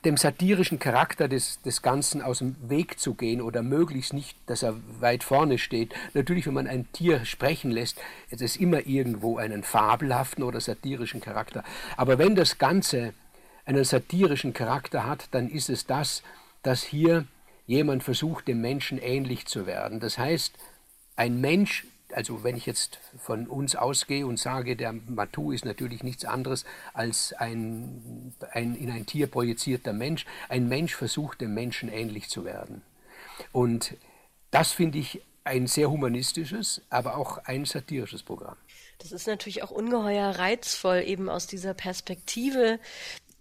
[0.04, 4.62] dem satirischen Charakter des, des Ganzen aus dem Weg zu gehen oder möglichst nicht, dass
[4.62, 5.94] er weit vorne steht.
[6.12, 7.96] Natürlich, wenn man ein Tier sprechen lässt,
[8.28, 11.64] es ist immer irgendwo einen fabelhaften oder satirischen Charakter.
[11.96, 13.14] Aber wenn das Ganze
[13.64, 16.22] einen satirischen Charakter hat, dann ist es das,
[16.62, 17.24] dass hier
[17.66, 20.00] jemand versucht, dem Menschen ähnlich zu werden.
[20.00, 20.52] Das heißt,
[21.16, 26.02] ein Mensch, also wenn ich jetzt von uns ausgehe und sage, der Matu ist natürlich
[26.02, 31.88] nichts anderes als ein, ein in ein Tier projizierter Mensch, ein Mensch versucht, dem Menschen
[31.88, 32.82] ähnlich zu werden.
[33.52, 33.96] Und
[34.50, 38.56] das finde ich ein sehr humanistisches, aber auch ein satirisches Programm.
[38.98, 42.78] Das ist natürlich auch ungeheuer reizvoll, eben aus dieser Perspektive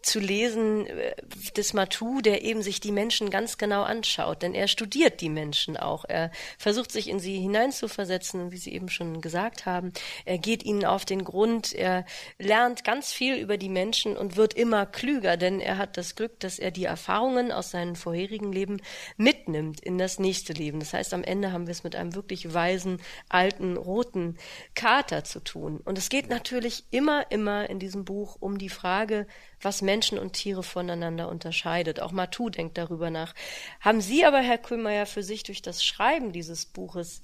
[0.04, 1.16] zu lesen äh,
[1.56, 5.78] des Matou, der eben sich die Menschen ganz genau anschaut, denn er studiert die Menschen
[5.78, 6.06] auch.
[6.06, 9.94] Er versucht sich in sie hineinzuversetzen, wie Sie eben schon gesagt haben.
[10.26, 12.06] Er geht ihnen auf den Grund, er
[12.38, 16.40] lernt ganz viel über die Menschen und wird immer klüger, denn er hat das Glück,
[16.40, 18.82] dass er die Erfahrungen aus seinem vorherigen Leben
[19.16, 20.80] mitnimmt in das nächste Leben.
[20.80, 24.38] Das heißt, am Ende haben wir es mit einem wirklich weisen, alten, roten
[24.76, 25.80] Kater zu tun.
[25.84, 29.28] Und es geht natürlich immer, immer in diesem Buch um die Frage,
[29.64, 32.00] was Menschen und Tiere voneinander unterscheidet.
[32.00, 33.34] Auch Matou denkt darüber nach.
[33.80, 37.22] Haben Sie aber, Herr Kühlmeier, für sich durch das Schreiben dieses Buches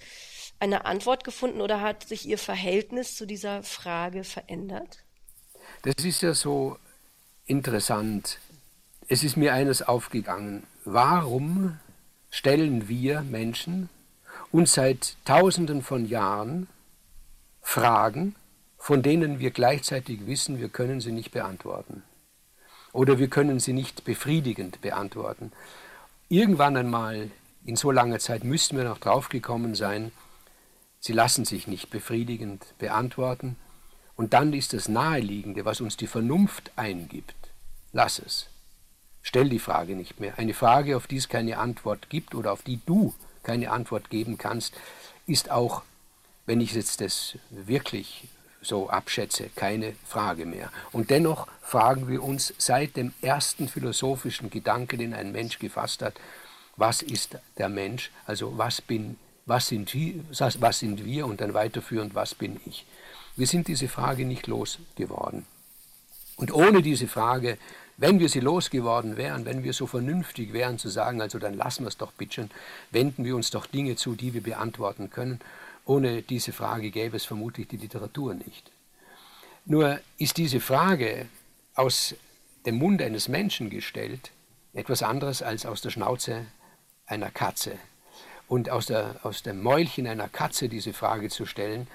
[0.60, 5.04] eine Antwort gefunden oder hat sich Ihr Verhältnis zu dieser Frage verändert?
[5.84, 6.78] Das ist ja so
[7.46, 8.40] interessant.
[9.08, 10.64] Es ist mir eines aufgegangen.
[10.86, 11.80] Warum
[12.30, 13.90] stellen wir Menschen
[14.52, 16.68] uns seit Tausenden von Jahren
[17.62, 18.36] Fragen,
[18.78, 22.04] von denen wir gleichzeitig wissen, wir können sie nicht beantworten?
[22.92, 25.52] Oder wir können sie nicht befriedigend beantworten.
[26.28, 27.32] Irgendwann einmal
[27.66, 30.12] in so langer Zeit müssten wir noch draufgekommen sein,
[31.00, 33.56] sie lassen sich nicht befriedigend beantworten.
[34.16, 37.36] Und dann ist das Naheliegende, was uns die Vernunft eingibt,
[37.94, 38.48] lass es.
[39.22, 40.38] Stell die Frage nicht mehr.
[40.38, 43.14] Eine Frage, auf die es keine Antwort gibt oder auf die du
[43.44, 44.74] keine Antwort geben kannst,
[45.28, 45.84] ist auch,
[46.46, 48.28] wenn ich jetzt das wirklich
[48.62, 50.72] so abschätze, keine Frage mehr.
[50.92, 56.16] Und dennoch fragen wir uns seit dem ersten philosophischen Gedanke, den ein Mensch gefasst hat,
[56.76, 60.24] was ist der Mensch, also was bin, was sind wir,
[60.60, 62.86] was sind wir und dann weiterführend, was bin ich.
[63.36, 65.46] Wir sind diese Frage nicht losgeworden.
[66.36, 67.58] Und ohne diese Frage,
[67.98, 71.84] wenn wir sie losgeworden wären, wenn wir so vernünftig wären zu sagen, also dann lassen
[71.84, 72.48] wir es doch bitte,
[72.92, 75.42] wenden wir uns doch Dinge zu, die wir beantworten können,
[75.90, 78.72] ohne diese Frage gäbe es vermutlich die Literatur nicht.
[79.66, 81.26] Nur ist diese Frage
[81.74, 82.14] aus
[82.66, 84.32] dem Mund eines Menschen gestellt
[84.74, 86.46] etwas anderes als aus der Schnauze
[87.08, 87.80] einer Katze.
[88.48, 91.88] Und aus, der, aus dem Mäulchen einer Katze diese Frage zu stellen,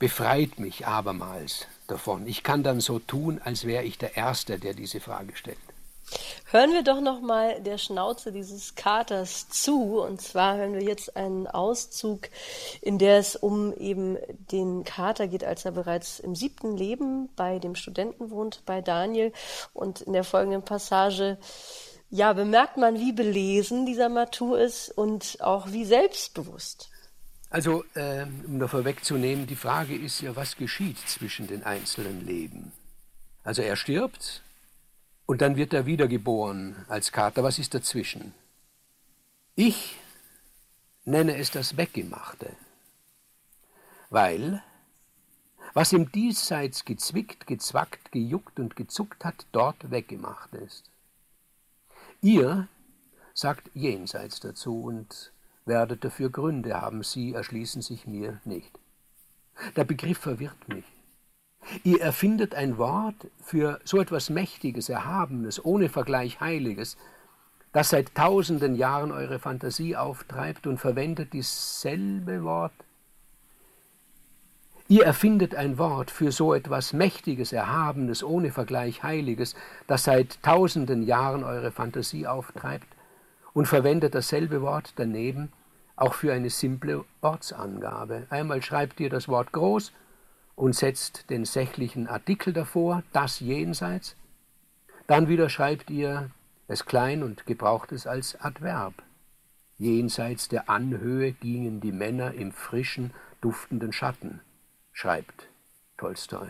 [0.00, 2.26] befreit mich abermals davon.
[2.26, 5.58] Ich kann dann so tun, als wäre ich der Erste, der diese Frage stellt.
[6.50, 10.00] Hören wir doch noch mal der Schnauze dieses Katers zu.
[10.00, 12.30] Und zwar hören wir jetzt einen Auszug,
[12.80, 14.16] in der es um eben
[14.50, 19.30] den Kater geht, als er bereits im siebten Leben bei dem Studenten wohnt, bei Daniel.
[19.74, 21.36] Und in der folgenden Passage,
[22.08, 26.88] ja, bemerkt man, wie belesen dieser Matou ist und auch wie selbstbewusst.
[27.50, 32.72] Also, äh, um da vorwegzunehmen, die Frage ist ja, was geschieht zwischen den einzelnen Leben?
[33.44, 34.42] Also er stirbt
[35.28, 37.44] und dann wird er wiedergeboren als Kater.
[37.44, 38.32] Was ist dazwischen?
[39.54, 39.98] Ich
[41.04, 42.56] nenne es das Weggemachte,
[44.08, 44.62] weil
[45.74, 50.90] was im Diesseits gezwickt, gezwackt, gejuckt und gezuckt hat, dort weggemacht ist.
[52.22, 52.66] Ihr
[53.34, 55.32] sagt Jenseits dazu und
[55.66, 58.78] werdet dafür Gründe haben, sie erschließen sich mir nicht.
[59.76, 60.86] Der Begriff verwirrt mich.
[61.84, 66.96] Ihr erfindet ein Wort für so etwas Mächtiges, Erhabenes, ohne Vergleich Heiliges,
[67.72, 72.72] das seit tausenden Jahren eure Fantasie auftreibt und verwendet dieselbe Wort.
[74.90, 79.54] Ihr erfindet ein Wort für so etwas Mächtiges, Erhabenes, ohne Vergleich Heiliges,
[79.86, 82.88] das seit tausenden Jahren eure Fantasie auftreibt
[83.52, 85.52] und verwendet dasselbe Wort daneben
[85.94, 88.26] auch für eine simple Ortsangabe.
[88.30, 89.92] Einmal schreibt ihr das Wort groß
[90.58, 94.16] und setzt den sächlichen Artikel davor, das jenseits.
[95.06, 96.30] Dann wieder schreibt ihr
[96.66, 98.94] es klein und gebraucht es als Adverb.
[99.78, 104.40] Jenseits der Anhöhe gingen die Männer im frischen, duftenden Schatten,
[104.92, 105.48] schreibt
[105.96, 106.48] Tolstoi.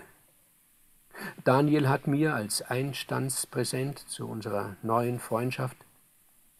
[1.45, 5.77] Daniel hat mir als Einstandspräsent zu unserer neuen Freundschaft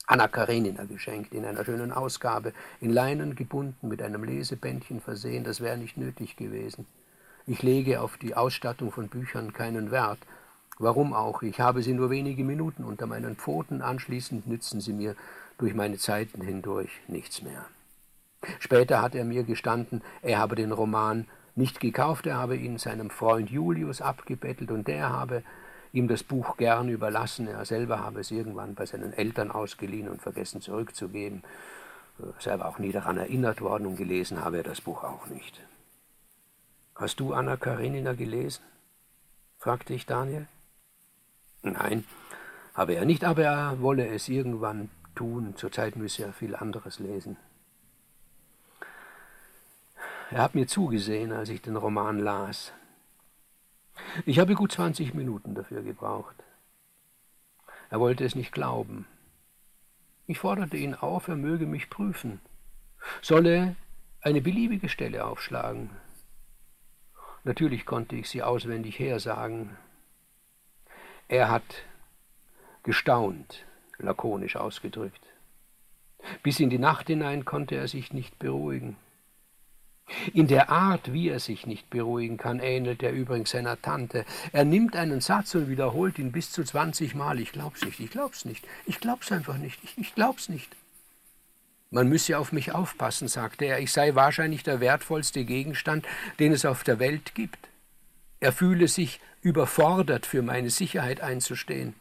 [0.07, 5.61] Anna Karenina geschenkt, in einer schönen Ausgabe, in Leinen gebunden, mit einem Lesebändchen versehen, das
[5.61, 6.87] wäre nicht nötig gewesen.
[7.51, 10.19] Ich lege auf die Ausstattung von Büchern keinen Wert.
[10.79, 11.41] Warum auch?
[11.41, 15.17] Ich habe sie nur wenige Minuten unter meinen Pfoten, anschließend nützen sie mir
[15.57, 17.65] durch meine Zeiten hindurch nichts mehr.
[18.59, 23.09] Später hat er mir gestanden, er habe den Roman nicht gekauft, er habe ihn seinem
[23.09, 25.43] Freund Julius abgebettelt und der habe
[25.95, 27.49] ihm das Buch gern überlassen.
[27.49, 31.43] Er selber habe es irgendwann bei seinen Eltern ausgeliehen und vergessen zurückzugeben.
[32.41, 35.63] Selber auch nie daran erinnert worden und gelesen habe er das Buch auch nicht.
[36.99, 38.65] Hast du Anna Karenina gelesen?
[39.57, 40.49] fragte ich Daniel.
[41.63, 42.05] Nein,
[42.75, 45.55] habe er nicht, aber er wolle es irgendwann tun.
[45.55, 47.37] Zurzeit müsse er viel anderes lesen.
[50.33, 52.73] Er hat mir zugesehen, als ich den Roman las.
[54.27, 56.35] Ich habe gut 20 Minuten dafür gebraucht.
[57.91, 59.07] Er wollte es nicht glauben.
[60.27, 62.41] Ich forderte ihn auf, er möge mich prüfen,
[63.23, 63.77] solle
[64.21, 65.91] eine beliebige Stelle aufschlagen,
[67.45, 69.77] Natürlich konnte ich sie auswendig hersagen.
[71.29, 71.85] Er hat
[72.83, 73.65] gestaunt,
[73.99, 75.21] lakonisch ausgedrückt.
[76.43, 78.97] Bis in die Nacht hinein konnte er sich nicht beruhigen.
[80.33, 84.25] In der Art, wie er sich nicht beruhigen kann, ähnelt er übrigens seiner Tante.
[84.53, 87.39] Er nimmt einen Satz und wiederholt ihn bis zu 20 Mal.
[87.41, 90.75] Ich glaub's nicht, ich glaub's nicht, ich glaub's einfach nicht, ich, ich glaub's nicht.
[91.91, 96.07] Man müsse auf mich aufpassen, sagte er, ich sei wahrscheinlich der wertvollste Gegenstand,
[96.39, 97.69] den es auf der Welt gibt.
[98.41, 101.95] Er fühle sich überfordert, für meine Sicherheit einzustehen.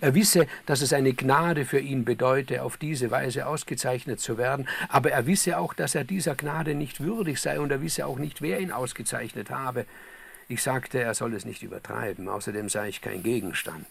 [0.00, 4.68] Er wisse, dass es eine Gnade für ihn bedeute, auf diese Weise ausgezeichnet zu werden,
[4.88, 8.18] aber er wisse auch, dass er dieser Gnade nicht würdig sei, und er wisse auch
[8.18, 9.86] nicht, wer ihn ausgezeichnet habe.
[10.48, 13.86] Ich sagte, er soll es nicht übertreiben, außerdem sei ich kein Gegenstand.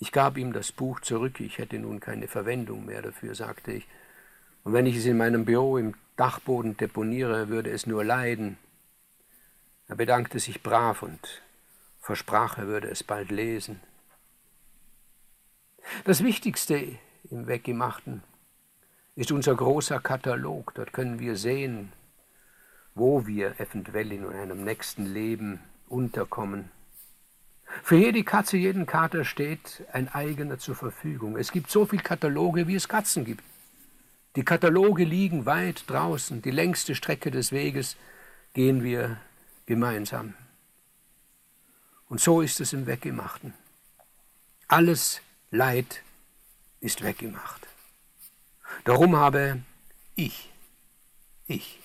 [0.00, 3.86] Ich gab ihm das Buch zurück, ich hätte nun keine Verwendung mehr dafür, sagte ich,
[4.64, 8.56] und wenn ich es in meinem Büro im Dachboden deponiere, würde es nur leiden.
[9.88, 11.42] Er bedankte sich brav und
[12.00, 13.80] versprach, er würde es bald lesen.
[16.04, 16.98] Das Wichtigste
[17.30, 18.22] im Weggemachten
[19.16, 20.72] ist unser großer Katalog.
[20.74, 21.92] Dort können wir sehen,
[22.94, 26.70] wo wir eventuell in einem nächsten Leben unterkommen.
[27.82, 31.36] Für jede Katze, jeden Kater steht ein eigener zur Verfügung.
[31.36, 33.42] Es gibt so viele Kataloge, wie es Katzen gibt.
[34.36, 36.42] Die Kataloge liegen weit draußen.
[36.42, 37.96] Die längste Strecke des Weges
[38.52, 39.18] gehen wir
[39.66, 40.34] gemeinsam.
[42.08, 43.54] Und so ist es im Weggemachten.
[44.68, 45.20] Alles
[45.50, 46.02] Leid
[46.80, 47.66] ist weggemacht.
[48.84, 49.60] Darum habe
[50.16, 50.50] ich,
[51.46, 51.78] ich,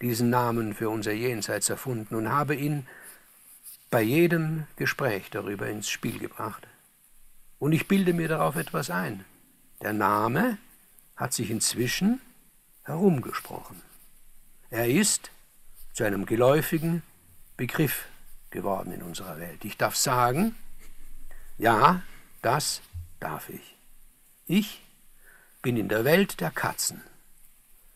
[0.00, 2.86] diesen Namen für unser Jenseits erfunden und habe ihn
[3.90, 6.66] bei jedem Gespräch darüber ins Spiel gebracht.
[7.58, 9.24] Und ich bilde mir darauf etwas ein.
[9.82, 10.58] Der Name
[11.20, 12.18] hat sich inzwischen
[12.84, 13.82] herumgesprochen.
[14.70, 15.30] Er ist
[15.92, 17.02] zu einem geläufigen
[17.58, 18.06] Begriff
[18.48, 19.62] geworden in unserer Welt.
[19.66, 20.56] Ich darf sagen,
[21.58, 22.02] ja,
[22.40, 22.80] das
[23.20, 23.76] darf ich.
[24.46, 24.80] Ich
[25.60, 27.02] bin in der Welt der Katzen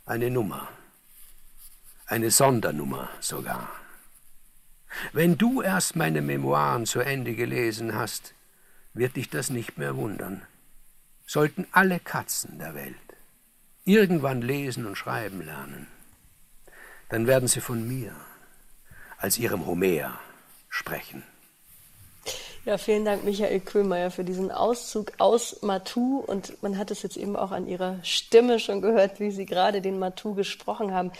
[0.04, 0.68] eine Nummer,
[2.04, 3.70] eine Sondernummer sogar.
[5.14, 8.34] Wenn du erst meine Memoiren zu Ende gelesen hast,
[8.92, 10.42] wird dich das nicht mehr wundern.
[11.26, 13.03] Sollten alle Katzen der Welt
[13.84, 15.86] irgendwann lesen und schreiben lernen,
[17.08, 18.14] dann werden sie von mir
[19.18, 20.18] als ihrem Homer
[20.68, 21.22] sprechen.
[22.66, 26.24] Ja, vielen Dank, Michael Köhlmeier, für diesen Auszug aus Matu.
[26.26, 29.82] Und man hat es jetzt eben auch an Ihrer Stimme schon gehört, wie Sie gerade
[29.82, 31.12] den Matu gesprochen haben.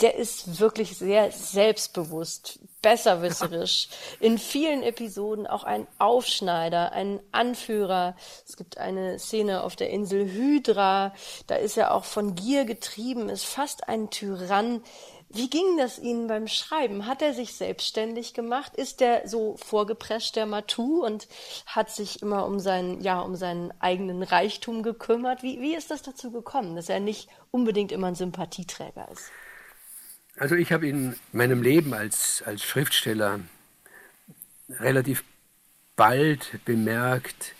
[0.00, 3.88] Der ist wirklich sehr selbstbewusst, besserwisserisch.
[4.20, 8.14] In vielen Episoden auch ein Aufschneider, ein Anführer.
[8.46, 11.14] Es gibt eine Szene auf der Insel Hydra.
[11.48, 14.82] Da ist er auch von Gier getrieben, ist fast ein Tyrann.
[15.34, 17.06] Wie ging das Ihnen beim Schreiben?
[17.06, 18.76] Hat er sich selbstständig gemacht?
[18.76, 21.26] Ist er so vorgeprescht, der Matu, und
[21.64, 25.42] hat sich immer um seinen, ja, um seinen eigenen Reichtum gekümmert?
[25.42, 29.30] Wie, wie ist das dazu gekommen, dass er nicht unbedingt immer ein Sympathieträger ist?
[30.36, 33.40] Also ich habe in meinem Leben als, als Schriftsteller
[34.68, 35.24] relativ
[35.96, 37.54] bald bemerkt,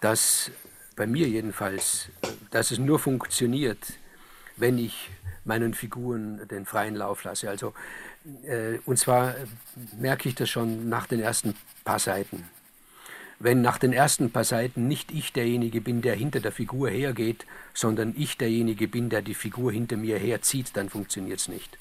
[0.00, 0.50] dass
[0.96, 2.08] bei mir jedenfalls,
[2.50, 3.78] dass es nur funktioniert,
[4.56, 5.10] wenn ich
[5.50, 7.50] meinen Figuren den freien Lauf lasse.
[7.50, 7.74] Also,
[8.44, 9.34] äh, und zwar
[9.98, 12.48] merke ich das schon nach den ersten paar Seiten.
[13.40, 17.46] Wenn nach den ersten paar Seiten nicht ich derjenige bin, der hinter der Figur hergeht,
[17.74, 21.78] sondern ich derjenige bin, der die Figur hinter mir herzieht, dann funktioniert es nicht.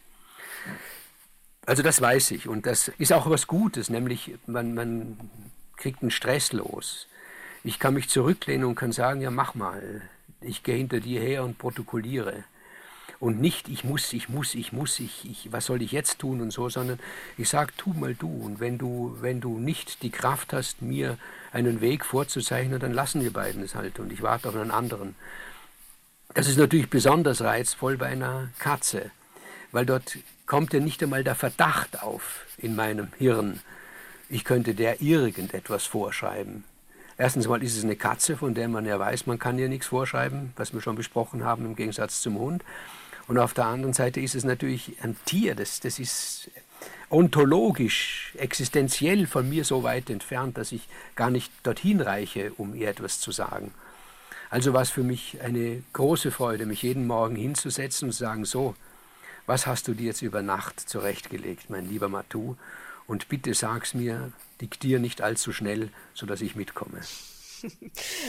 [1.67, 5.17] Also das weiß ich und das ist auch was Gutes, nämlich man, man
[5.76, 7.07] kriegt einen Stress los.
[7.63, 10.01] Ich kann mich zurücklehnen und kann sagen, ja mach mal,
[10.41, 12.45] ich gehe hinter dir her und protokolliere
[13.20, 16.39] und nicht ich muss, ich muss, ich muss, ich, ich, was soll ich jetzt tun
[16.41, 16.99] und so, sondern
[17.38, 18.30] ich sage, tu mal du.
[18.30, 21.17] Und wenn du, wenn du nicht die Kraft hast, mir
[21.51, 25.15] einen Weg vorzuzeichnen, dann lassen wir beiden es halt und ich warte auf einen anderen.
[26.34, 29.11] Das ist natürlich besonders reizvoll bei einer Katze,
[29.72, 33.59] weil dort kommt ja nicht einmal der Verdacht auf in meinem Hirn,
[34.30, 36.63] ich könnte der irgendetwas vorschreiben.
[37.17, 39.88] Erstens mal ist es eine Katze, von der man ja weiß, man kann ihr nichts
[39.88, 42.63] vorschreiben, was wir schon besprochen haben im Gegensatz zum Hund.
[43.30, 46.50] Und auf der anderen Seite ist es natürlich ein Tier, das, das ist
[47.12, 52.90] ontologisch, existenziell von mir so weit entfernt, dass ich gar nicht dorthin reiche, um ihr
[52.90, 53.72] etwas zu sagen.
[54.50, 58.46] Also war es für mich eine große Freude, mich jeden Morgen hinzusetzen und zu sagen,
[58.46, 58.74] so,
[59.46, 62.56] was hast du dir jetzt über Nacht zurechtgelegt, mein lieber Matu?
[63.06, 67.02] Und bitte sag's mir, diktier nicht allzu schnell, sodass ich mitkomme.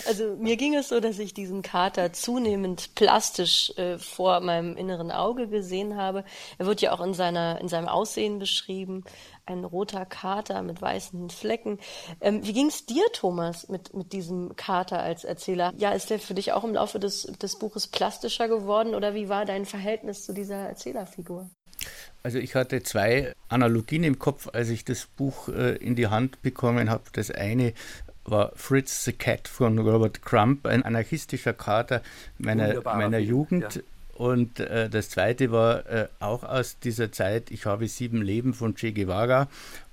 [0.06, 5.10] Also mir ging es so, dass ich diesen Kater zunehmend plastisch äh, vor meinem inneren
[5.10, 6.24] Auge gesehen habe.
[6.58, 9.04] Er wird ja auch in seiner in seinem Aussehen beschrieben,
[9.46, 11.78] ein roter Kater mit weißen Flecken.
[12.20, 15.72] Ähm, wie ging es dir, Thomas, mit mit diesem Kater als Erzähler?
[15.76, 19.28] Ja, ist der für dich auch im Laufe des des Buches plastischer geworden oder wie
[19.28, 21.50] war dein Verhältnis zu dieser Erzählerfigur?
[22.22, 26.42] Also ich hatte zwei Analogien im Kopf, als ich das Buch äh, in die Hand
[26.42, 27.04] bekommen habe.
[27.12, 27.72] Das eine
[28.24, 32.02] war Fritz the Cat von Robert Crump, ein anarchistischer Kater
[32.38, 33.76] meiner, meiner Jugend.
[33.76, 33.82] Ja.
[34.14, 38.74] Und äh, das zweite war äh, auch aus dieser Zeit, ich habe sieben Leben von
[38.74, 39.48] Che Guevara.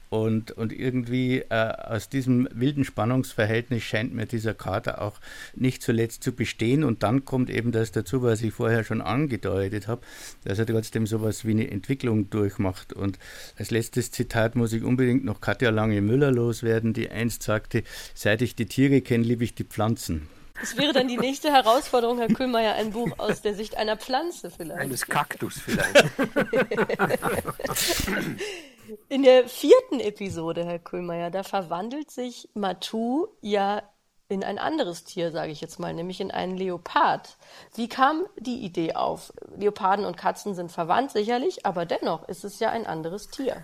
[0.09, 5.19] Und, und irgendwie äh, aus diesem wilden Spannungsverhältnis scheint mir dieser Kater auch
[5.55, 6.83] nicht zuletzt zu bestehen.
[6.83, 10.01] Und dann kommt eben das dazu, was ich vorher schon angedeutet habe,
[10.45, 12.93] dass er trotzdem sowas wie eine Entwicklung durchmacht.
[12.93, 13.19] Und
[13.57, 17.83] als letztes Zitat muss ich unbedingt noch Katja Lange-Müller loswerden, die einst sagte,
[18.13, 20.29] seit ich die Tiere kenne, liebe ich die Pflanzen.
[20.59, 24.49] Das wäre dann die nächste Herausforderung, Herr Kühlmeier, ein Buch aus der Sicht einer Pflanze
[24.49, 24.81] vielleicht.
[24.81, 26.05] Eines Kaktus vielleicht.
[29.09, 33.83] In der vierten Episode, Herr Kühlmeier, da verwandelt sich Matu ja
[34.29, 37.37] in ein anderes Tier, sage ich jetzt mal, nämlich in einen Leopard.
[37.75, 39.31] Wie kam die Idee auf?
[39.57, 43.63] Leoparden und Katzen sind verwandt sicherlich, aber dennoch ist es ja ein anderes Tier.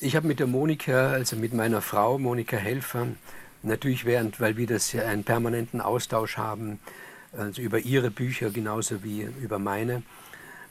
[0.00, 3.08] Ich habe mit der Monika, also mit meiner Frau, Monika Helfer,
[3.62, 6.80] natürlich während, weil wir das ja einen permanenten Austausch haben,
[7.36, 10.02] also über ihre Bücher genauso wie über meine,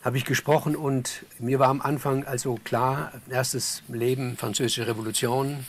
[0.04, 5.66] habe ich gesprochen und mir war am Anfang also klar, erstes Leben, Französische Revolution,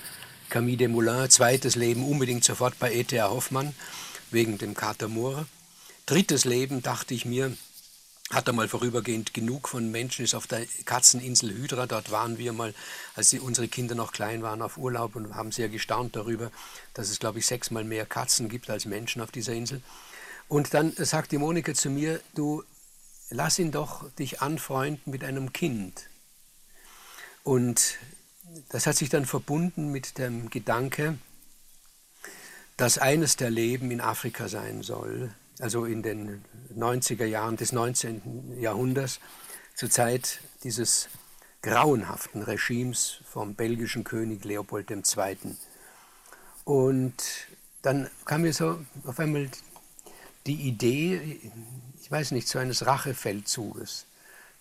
[0.49, 3.29] Camille Desmoulins, zweites Leben unbedingt sofort bei E.T.A.
[3.29, 3.75] Hoffmann,
[4.31, 5.47] wegen dem Kater Moore.
[6.07, 7.55] Drittes Leben dachte ich mir,
[8.31, 12.55] hat er mal vorübergehend genug von Menschen, ist auf der Katzeninsel Hydra, dort waren wir
[12.55, 12.73] mal,
[13.15, 16.51] als unsere Kinder noch klein waren, auf Urlaub und haben sehr gestaunt darüber,
[16.95, 19.83] dass es, glaube ich, sechsmal mehr Katzen gibt als Menschen auf dieser Insel.
[20.49, 22.65] Und dann sagt die Monika zu mir, du
[23.33, 26.09] lass ihn doch dich anfreunden mit einem Kind.
[27.43, 27.97] Und
[28.69, 31.19] das hat sich dann verbunden mit dem Gedanke,
[32.77, 36.45] dass eines der Leben in Afrika sein soll, also in den
[36.77, 38.61] 90er Jahren des 19.
[38.61, 39.21] Jahrhunderts,
[39.75, 41.09] zur Zeit dieses
[41.63, 45.37] grauenhaften Regimes vom belgischen König Leopold II.
[46.65, 47.15] Und
[47.83, 49.49] dann kam mir so auf einmal
[50.47, 51.41] die Idee,
[52.01, 54.07] ich weiß nicht, so eines Rachefeldzuges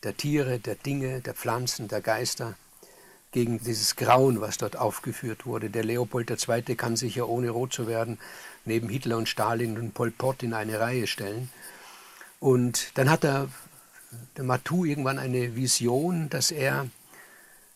[0.04, 2.56] der Tiere, der Dinge, der Pflanzen, der Geister
[3.32, 5.70] gegen dieses Grauen, was dort aufgeführt wurde.
[5.70, 6.76] Der Leopold II.
[6.76, 8.20] kann sich ja ohne rot zu werden
[8.66, 11.50] neben Hitler und Stalin und Pol Pot in eine Reihe stellen.
[12.40, 13.50] Und dann hat er,
[14.36, 16.88] der Matou irgendwann eine Vision, dass er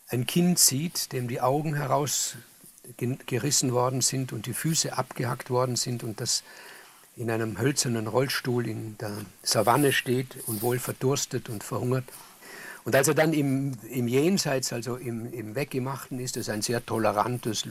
[0.08, 6.04] ein Kind sieht, dem die Augen herausgerissen worden sind und die Füße abgehackt worden sind
[6.04, 6.42] und das
[7.16, 9.12] in einem hölzernen Rollstuhl in der
[9.42, 12.04] Savanne steht und wohl verdurstet und verhungert.
[12.84, 16.86] Und als er dann im, im Jenseits, also im, im Weggemachten ist, das ein sehr
[16.86, 17.68] tolerantes äh,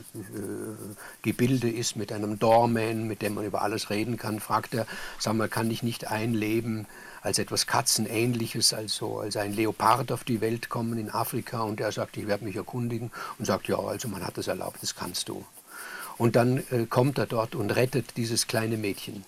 [1.22, 4.86] Gebilde ist mit einem Doorman, mit dem man über alles reden kann, fragt er,
[5.18, 6.86] sag mal, kann ich nicht ein Leben
[7.22, 11.62] als etwas Katzenähnliches, also als ein Leopard auf die Welt kommen in Afrika?
[11.62, 14.80] Und er sagt, ich werde mich erkundigen und sagt, ja, also man hat das erlaubt,
[14.82, 15.46] das kannst du.
[16.18, 19.24] Und dann äh, kommt er dort und rettet dieses kleine Mädchen.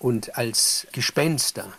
[0.00, 1.72] Und als Gespenster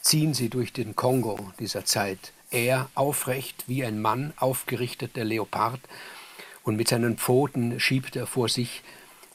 [0.00, 5.80] ziehen sie durch den Kongo dieser Zeit er aufrecht wie ein Mann, aufgerichtet der Leopard,
[6.62, 8.82] und mit seinen Pfoten schiebt er vor sich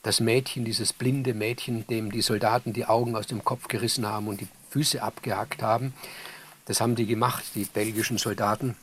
[0.04, 4.28] das Mädchen, dieses blinde Mädchen, dem die Soldaten die Augen aus dem Kopf gerissen haben
[4.28, 5.94] und die Füße abgehackt haben.
[6.66, 8.76] Das haben die gemacht, die belgischen Soldaten,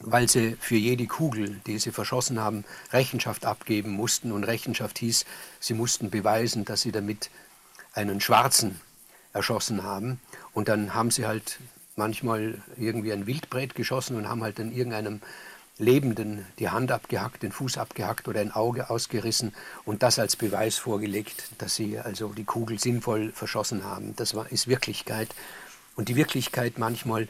[0.00, 4.32] weil sie für jede Kugel, die sie verschossen haben, Rechenschaft abgeben mussten.
[4.32, 5.24] Und Rechenschaft hieß,
[5.60, 7.30] sie mussten beweisen, dass sie damit
[7.94, 8.80] einen Schwarzen
[9.32, 10.20] erschossen haben.
[10.52, 11.58] Und dann haben sie halt
[11.96, 15.20] manchmal irgendwie ein Wildbret geschossen und haben halt dann irgendeinem
[15.78, 20.76] Lebenden die Hand abgehackt, den Fuß abgehackt oder ein Auge ausgerissen und das als Beweis
[20.76, 24.14] vorgelegt, dass sie also die Kugel sinnvoll verschossen haben.
[24.16, 25.34] Das war, ist Wirklichkeit.
[25.96, 27.28] Und die Wirklichkeit manchmal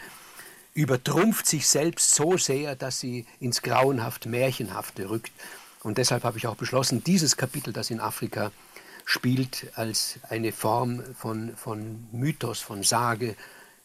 [0.74, 5.32] übertrumpft sich selbst so sehr, dass sie ins grauenhaft Märchenhafte rückt.
[5.82, 8.50] Und deshalb habe ich auch beschlossen, dieses Kapitel, das in Afrika
[9.04, 13.36] spielt, als eine Form von, von Mythos, von Sage,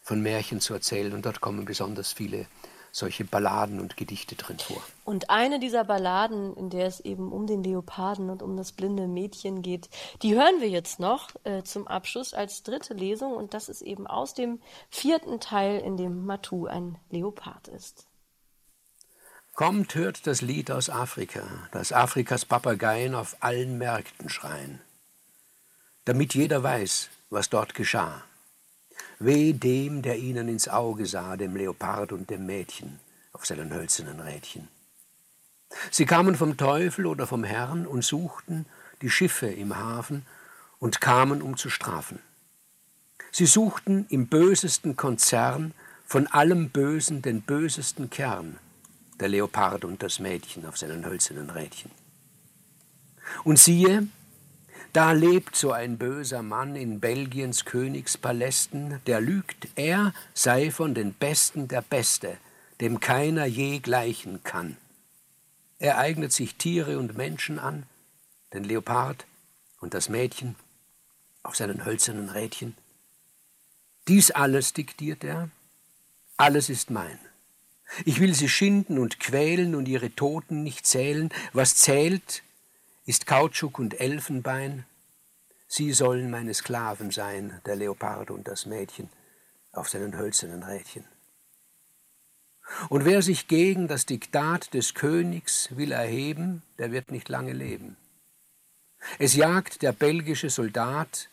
[0.02, 1.12] von Märchen zu erzählen.
[1.12, 2.46] Und dort kommen besonders viele
[2.96, 4.82] solche Balladen und Gedichte drin vor.
[5.04, 9.06] Und eine dieser Balladen, in der es eben um den Leoparden und um das blinde
[9.06, 9.90] Mädchen geht,
[10.22, 13.34] die hören wir jetzt noch äh, zum Abschluss als dritte Lesung.
[13.34, 18.06] Und das ist eben aus dem vierten Teil, in dem Matu ein Leopard ist.
[19.54, 21.42] Kommt, hört das Lied aus Afrika,
[21.72, 24.80] das Afrikas Papageien auf allen Märkten schreien.
[26.06, 28.22] Damit jeder weiß, was dort geschah.
[29.18, 33.00] Weh dem, der ihnen ins Auge sah, dem Leopard und dem Mädchen
[33.32, 34.68] auf seinen hölzernen Rädchen.
[35.90, 38.66] Sie kamen vom Teufel oder vom Herrn und suchten
[39.02, 40.24] die Schiffe im Hafen
[40.78, 42.20] und kamen, um zu strafen.
[43.32, 45.74] Sie suchten im bösesten Konzern
[46.06, 48.58] von allem Bösen den bösesten Kern,
[49.18, 51.90] der Leopard und das Mädchen auf seinen hölzernen Rädchen.
[53.42, 54.06] Und siehe,
[54.96, 61.12] da lebt so ein böser Mann in Belgiens Königspalästen, der lügt, er sei von den
[61.12, 62.38] Besten der Beste,
[62.80, 64.78] dem keiner je gleichen kann.
[65.78, 67.82] Er eignet sich Tiere und Menschen an,
[68.54, 69.26] den Leopard
[69.82, 70.56] und das Mädchen
[71.42, 72.74] auf seinen hölzernen Rädchen.
[74.08, 75.50] Dies alles diktiert er,
[76.38, 77.18] alles ist mein.
[78.06, 81.28] Ich will sie schinden und quälen und ihre Toten nicht zählen.
[81.52, 82.42] Was zählt,
[83.06, 84.84] ist Kautschuk und Elfenbein.
[85.68, 89.08] Sie sollen meine Sklaven sein, der Leopard und das Mädchen
[89.72, 91.04] auf seinen hölzernen Rädchen.
[92.88, 97.96] Und wer sich gegen das Diktat des Königs will erheben, der wird nicht lange leben.
[99.20, 101.28] Es jagt der belgische Soldat,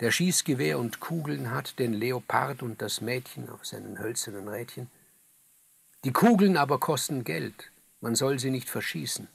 [0.00, 4.90] der Schießgewehr und Kugeln hat, den Leopard und das Mädchen auf seinen hölzernen Rädchen.
[6.04, 9.28] Die Kugeln aber kosten Geld, man soll sie nicht verschießen,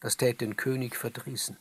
[0.00, 1.56] das tät den König verdrießen.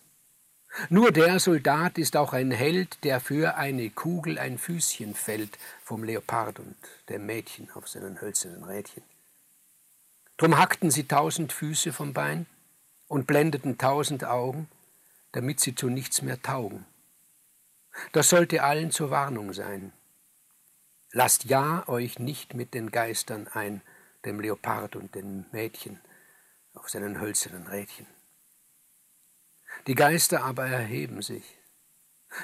[0.89, 6.03] Nur der Soldat ist auch ein Held, der für eine Kugel ein Füßchen fällt vom
[6.03, 6.75] Leopard und
[7.09, 9.03] dem Mädchen auf seinen hölzernen Rädchen.
[10.37, 12.45] Drum hackten sie tausend Füße vom Bein
[13.07, 14.69] und blendeten tausend Augen,
[15.31, 16.85] damit sie zu nichts mehr taugen.
[18.13, 19.91] Das sollte allen zur Warnung sein.
[21.11, 23.81] Lasst ja euch nicht mit den Geistern ein,
[24.25, 25.99] dem Leopard und dem Mädchen
[26.73, 28.05] auf seinen hölzernen Rädchen.
[29.88, 31.57] Die Geister aber erheben sich.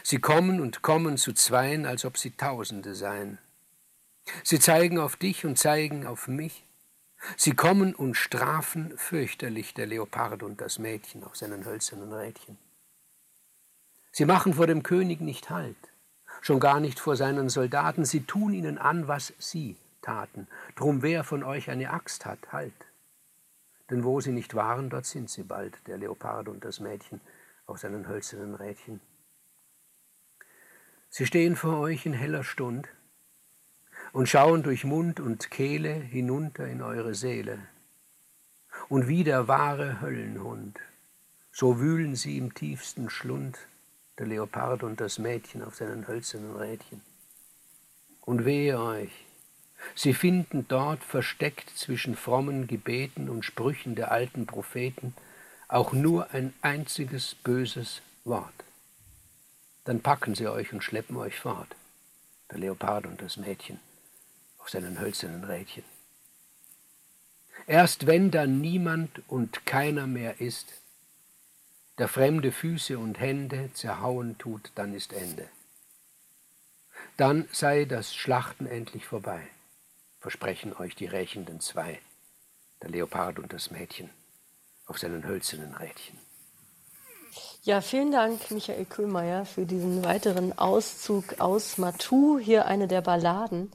[0.04, 3.38] Sie kommen und kommen zu Zweien, als ob sie Tausende seien.
[4.44, 6.64] Sie zeigen auf dich und zeigen auf mich.
[7.38, 12.58] Sie kommen und strafen fürchterlich der Leopard und das Mädchen auf seinen hölzernen Rädchen.
[14.12, 15.76] Sie machen vor dem König nicht Halt,
[16.42, 18.06] schon gar nicht vor seinen Soldaten.
[18.06, 20.48] Sie tun ihnen an, was sie taten.
[20.76, 22.74] Drum wer von euch eine Axt hat, Halt.
[23.90, 27.22] Denn wo sie nicht waren, dort sind sie bald, der Leopard und das Mädchen
[27.66, 29.00] auf seinen hölzernen Rädchen.
[31.10, 32.90] Sie stehen vor euch in heller Stund
[34.12, 37.60] und schauen durch Mund und Kehle hinunter in eure Seele.
[38.90, 40.80] Und wie der wahre Höllenhund,
[41.52, 43.58] so wühlen sie im tiefsten Schlund,
[44.18, 47.02] der Leopard und das Mädchen auf seinen hölzernen Rädchen.
[48.22, 49.25] Und wehe euch,
[49.94, 55.14] sie finden dort versteckt zwischen frommen Gebeten und Sprüchen der alten Propheten
[55.68, 58.54] auch nur ein einziges böses Wort.
[59.84, 61.76] Dann packen sie euch und schleppen euch fort,
[62.52, 63.80] der Leopard und das Mädchen
[64.58, 65.84] auf seinen hölzernen Rädchen.
[67.68, 70.68] Erst wenn dann niemand und keiner mehr ist,
[71.98, 75.48] der fremde Füße und Hände zerhauen tut, dann ist Ende.
[77.18, 79.48] Dann sei das Schlachten endlich vorbei,
[80.26, 82.00] versprechen euch die rächenden zwei,
[82.82, 84.10] der Leopard und das Mädchen
[84.88, 86.18] auf seinen hölzernen Rädchen.
[87.62, 93.72] Ja, vielen Dank, Michael Köhlmeier, für diesen weiteren Auszug aus Matu, hier eine der Balladen.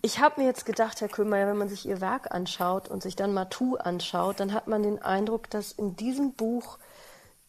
[0.00, 3.14] Ich habe mir jetzt gedacht, Herr Köhlmeier, wenn man sich Ihr Werk anschaut und sich
[3.14, 6.78] dann Matu anschaut, dann hat man den Eindruck, dass in diesem Buch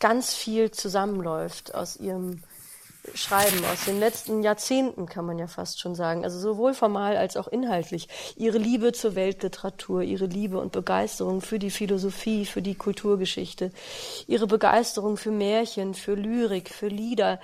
[0.01, 2.43] ganz viel zusammenläuft aus Ihrem
[3.13, 6.23] Schreiben aus den letzten Jahrzehnten, kann man ja fast schon sagen.
[6.23, 8.07] Also sowohl formal als auch inhaltlich.
[8.37, 13.71] Ihre Liebe zur Weltliteratur, ihre Liebe und Begeisterung für die Philosophie, für die Kulturgeschichte,
[14.27, 17.39] ihre Begeisterung für Märchen, für Lyrik, für Lieder.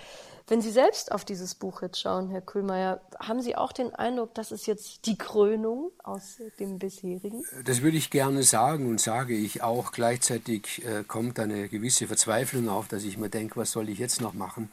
[0.49, 4.33] Wenn Sie selbst auf dieses Buch jetzt schauen, Herr Kühlmeier, haben Sie auch den Eindruck,
[4.33, 7.43] das ist jetzt die Krönung aus dem bisherigen?
[7.65, 9.91] Das würde ich gerne sagen und sage ich auch.
[9.91, 14.21] Gleichzeitig äh, kommt eine gewisse Verzweiflung auf, dass ich mir denke, was soll ich jetzt
[14.21, 14.71] noch machen?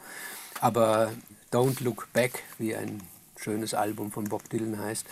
[0.60, 1.12] Aber
[1.52, 3.02] Don't Look Back, wie ein
[3.38, 5.06] schönes Album von Bob Dylan heißt.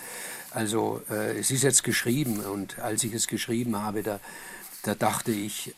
[0.51, 4.19] Also äh, es ist jetzt geschrieben und als ich es geschrieben habe, da,
[4.83, 5.75] da dachte ich,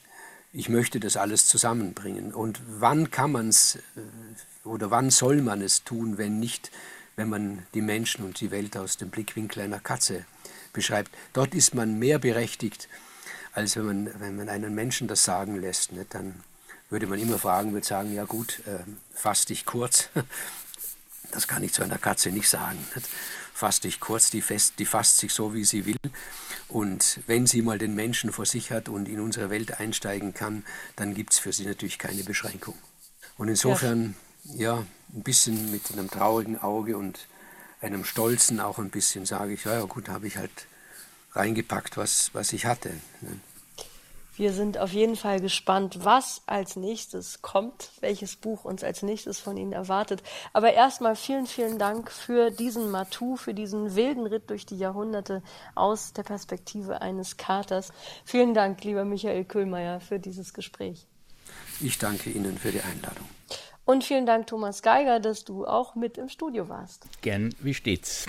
[0.54, 2.34] ich möchte das alles zusammenbringen.
[2.34, 6.72] Und wann kann man es äh, oder wann soll man es tun, wenn nicht,
[7.16, 10.26] wenn man die Menschen und die Welt aus dem Blickwinkel einer Katze
[10.74, 11.12] beschreibt.
[11.34, 12.88] Dort ist man mehr berechtigt,
[13.54, 15.92] als wenn man, wenn man einen Menschen das sagen lässt.
[15.92, 16.14] Nicht?
[16.14, 16.44] Dann
[16.90, 18.80] würde man immer fragen, würde sagen, ja gut, äh,
[19.14, 20.10] fass dich kurz.
[21.30, 22.80] Das kann ich zu einer Katze nicht sagen.
[23.54, 25.98] Fass dich kurz, die, fest, die fasst sich so, wie sie will.
[26.70, 30.64] Und wenn sie mal den Menschen vor sich hat und in unsere Welt einsteigen kann,
[30.96, 32.76] dann gibt es für sie natürlich keine Beschränkung.
[33.38, 34.16] Und insofern
[34.56, 37.28] ja, ein bisschen mit einem traurigen Auge und
[37.82, 40.68] einem stolzen auch ein bisschen sage ich, ja, ja gut, habe ich halt
[41.34, 42.90] reingepackt, was, was ich hatte.
[43.22, 43.40] Ne?
[44.38, 49.40] Wir sind auf jeden Fall gespannt, was als nächstes kommt, welches Buch uns als nächstes
[49.40, 50.22] von Ihnen erwartet.
[50.54, 55.42] Aber erstmal vielen, vielen Dank für diesen Matou, für diesen wilden Ritt durch die Jahrhunderte
[55.74, 57.92] aus der Perspektive eines Katers.
[58.26, 61.08] Vielen Dank, lieber Michael Köhlmeier, für dieses Gespräch.
[61.80, 63.26] Ich danke Ihnen für die Einladung.
[63.86, 67.08] Und vielen Dank, Thomas Geiger, dass du auch mit im Studio warst.
[67.22, 68.28] Gern, wie stets.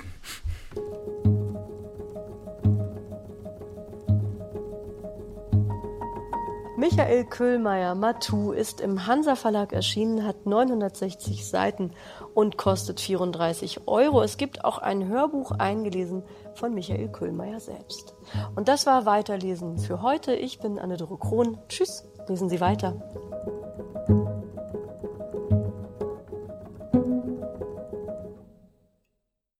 [6.78, 11.90] Michael Köhlmeier, Matou, ist im Hansa Verlag erschienen, hat 960 Seiten
[12.34, 14.22] und kostet 34 Euro.
[14.22, 16.22] Es gibt auch ein Hörbuch eingelesen
[16.54, 18.14] von Michael Köhlmeier selbst.
[18.54, 20.34] Und das war Weiterlesen für heute.
[20.34, 21.58] Ich bin Anne-Dore Krohn.
[21.68, 22.94] Tschüss, lesen Sie weiter.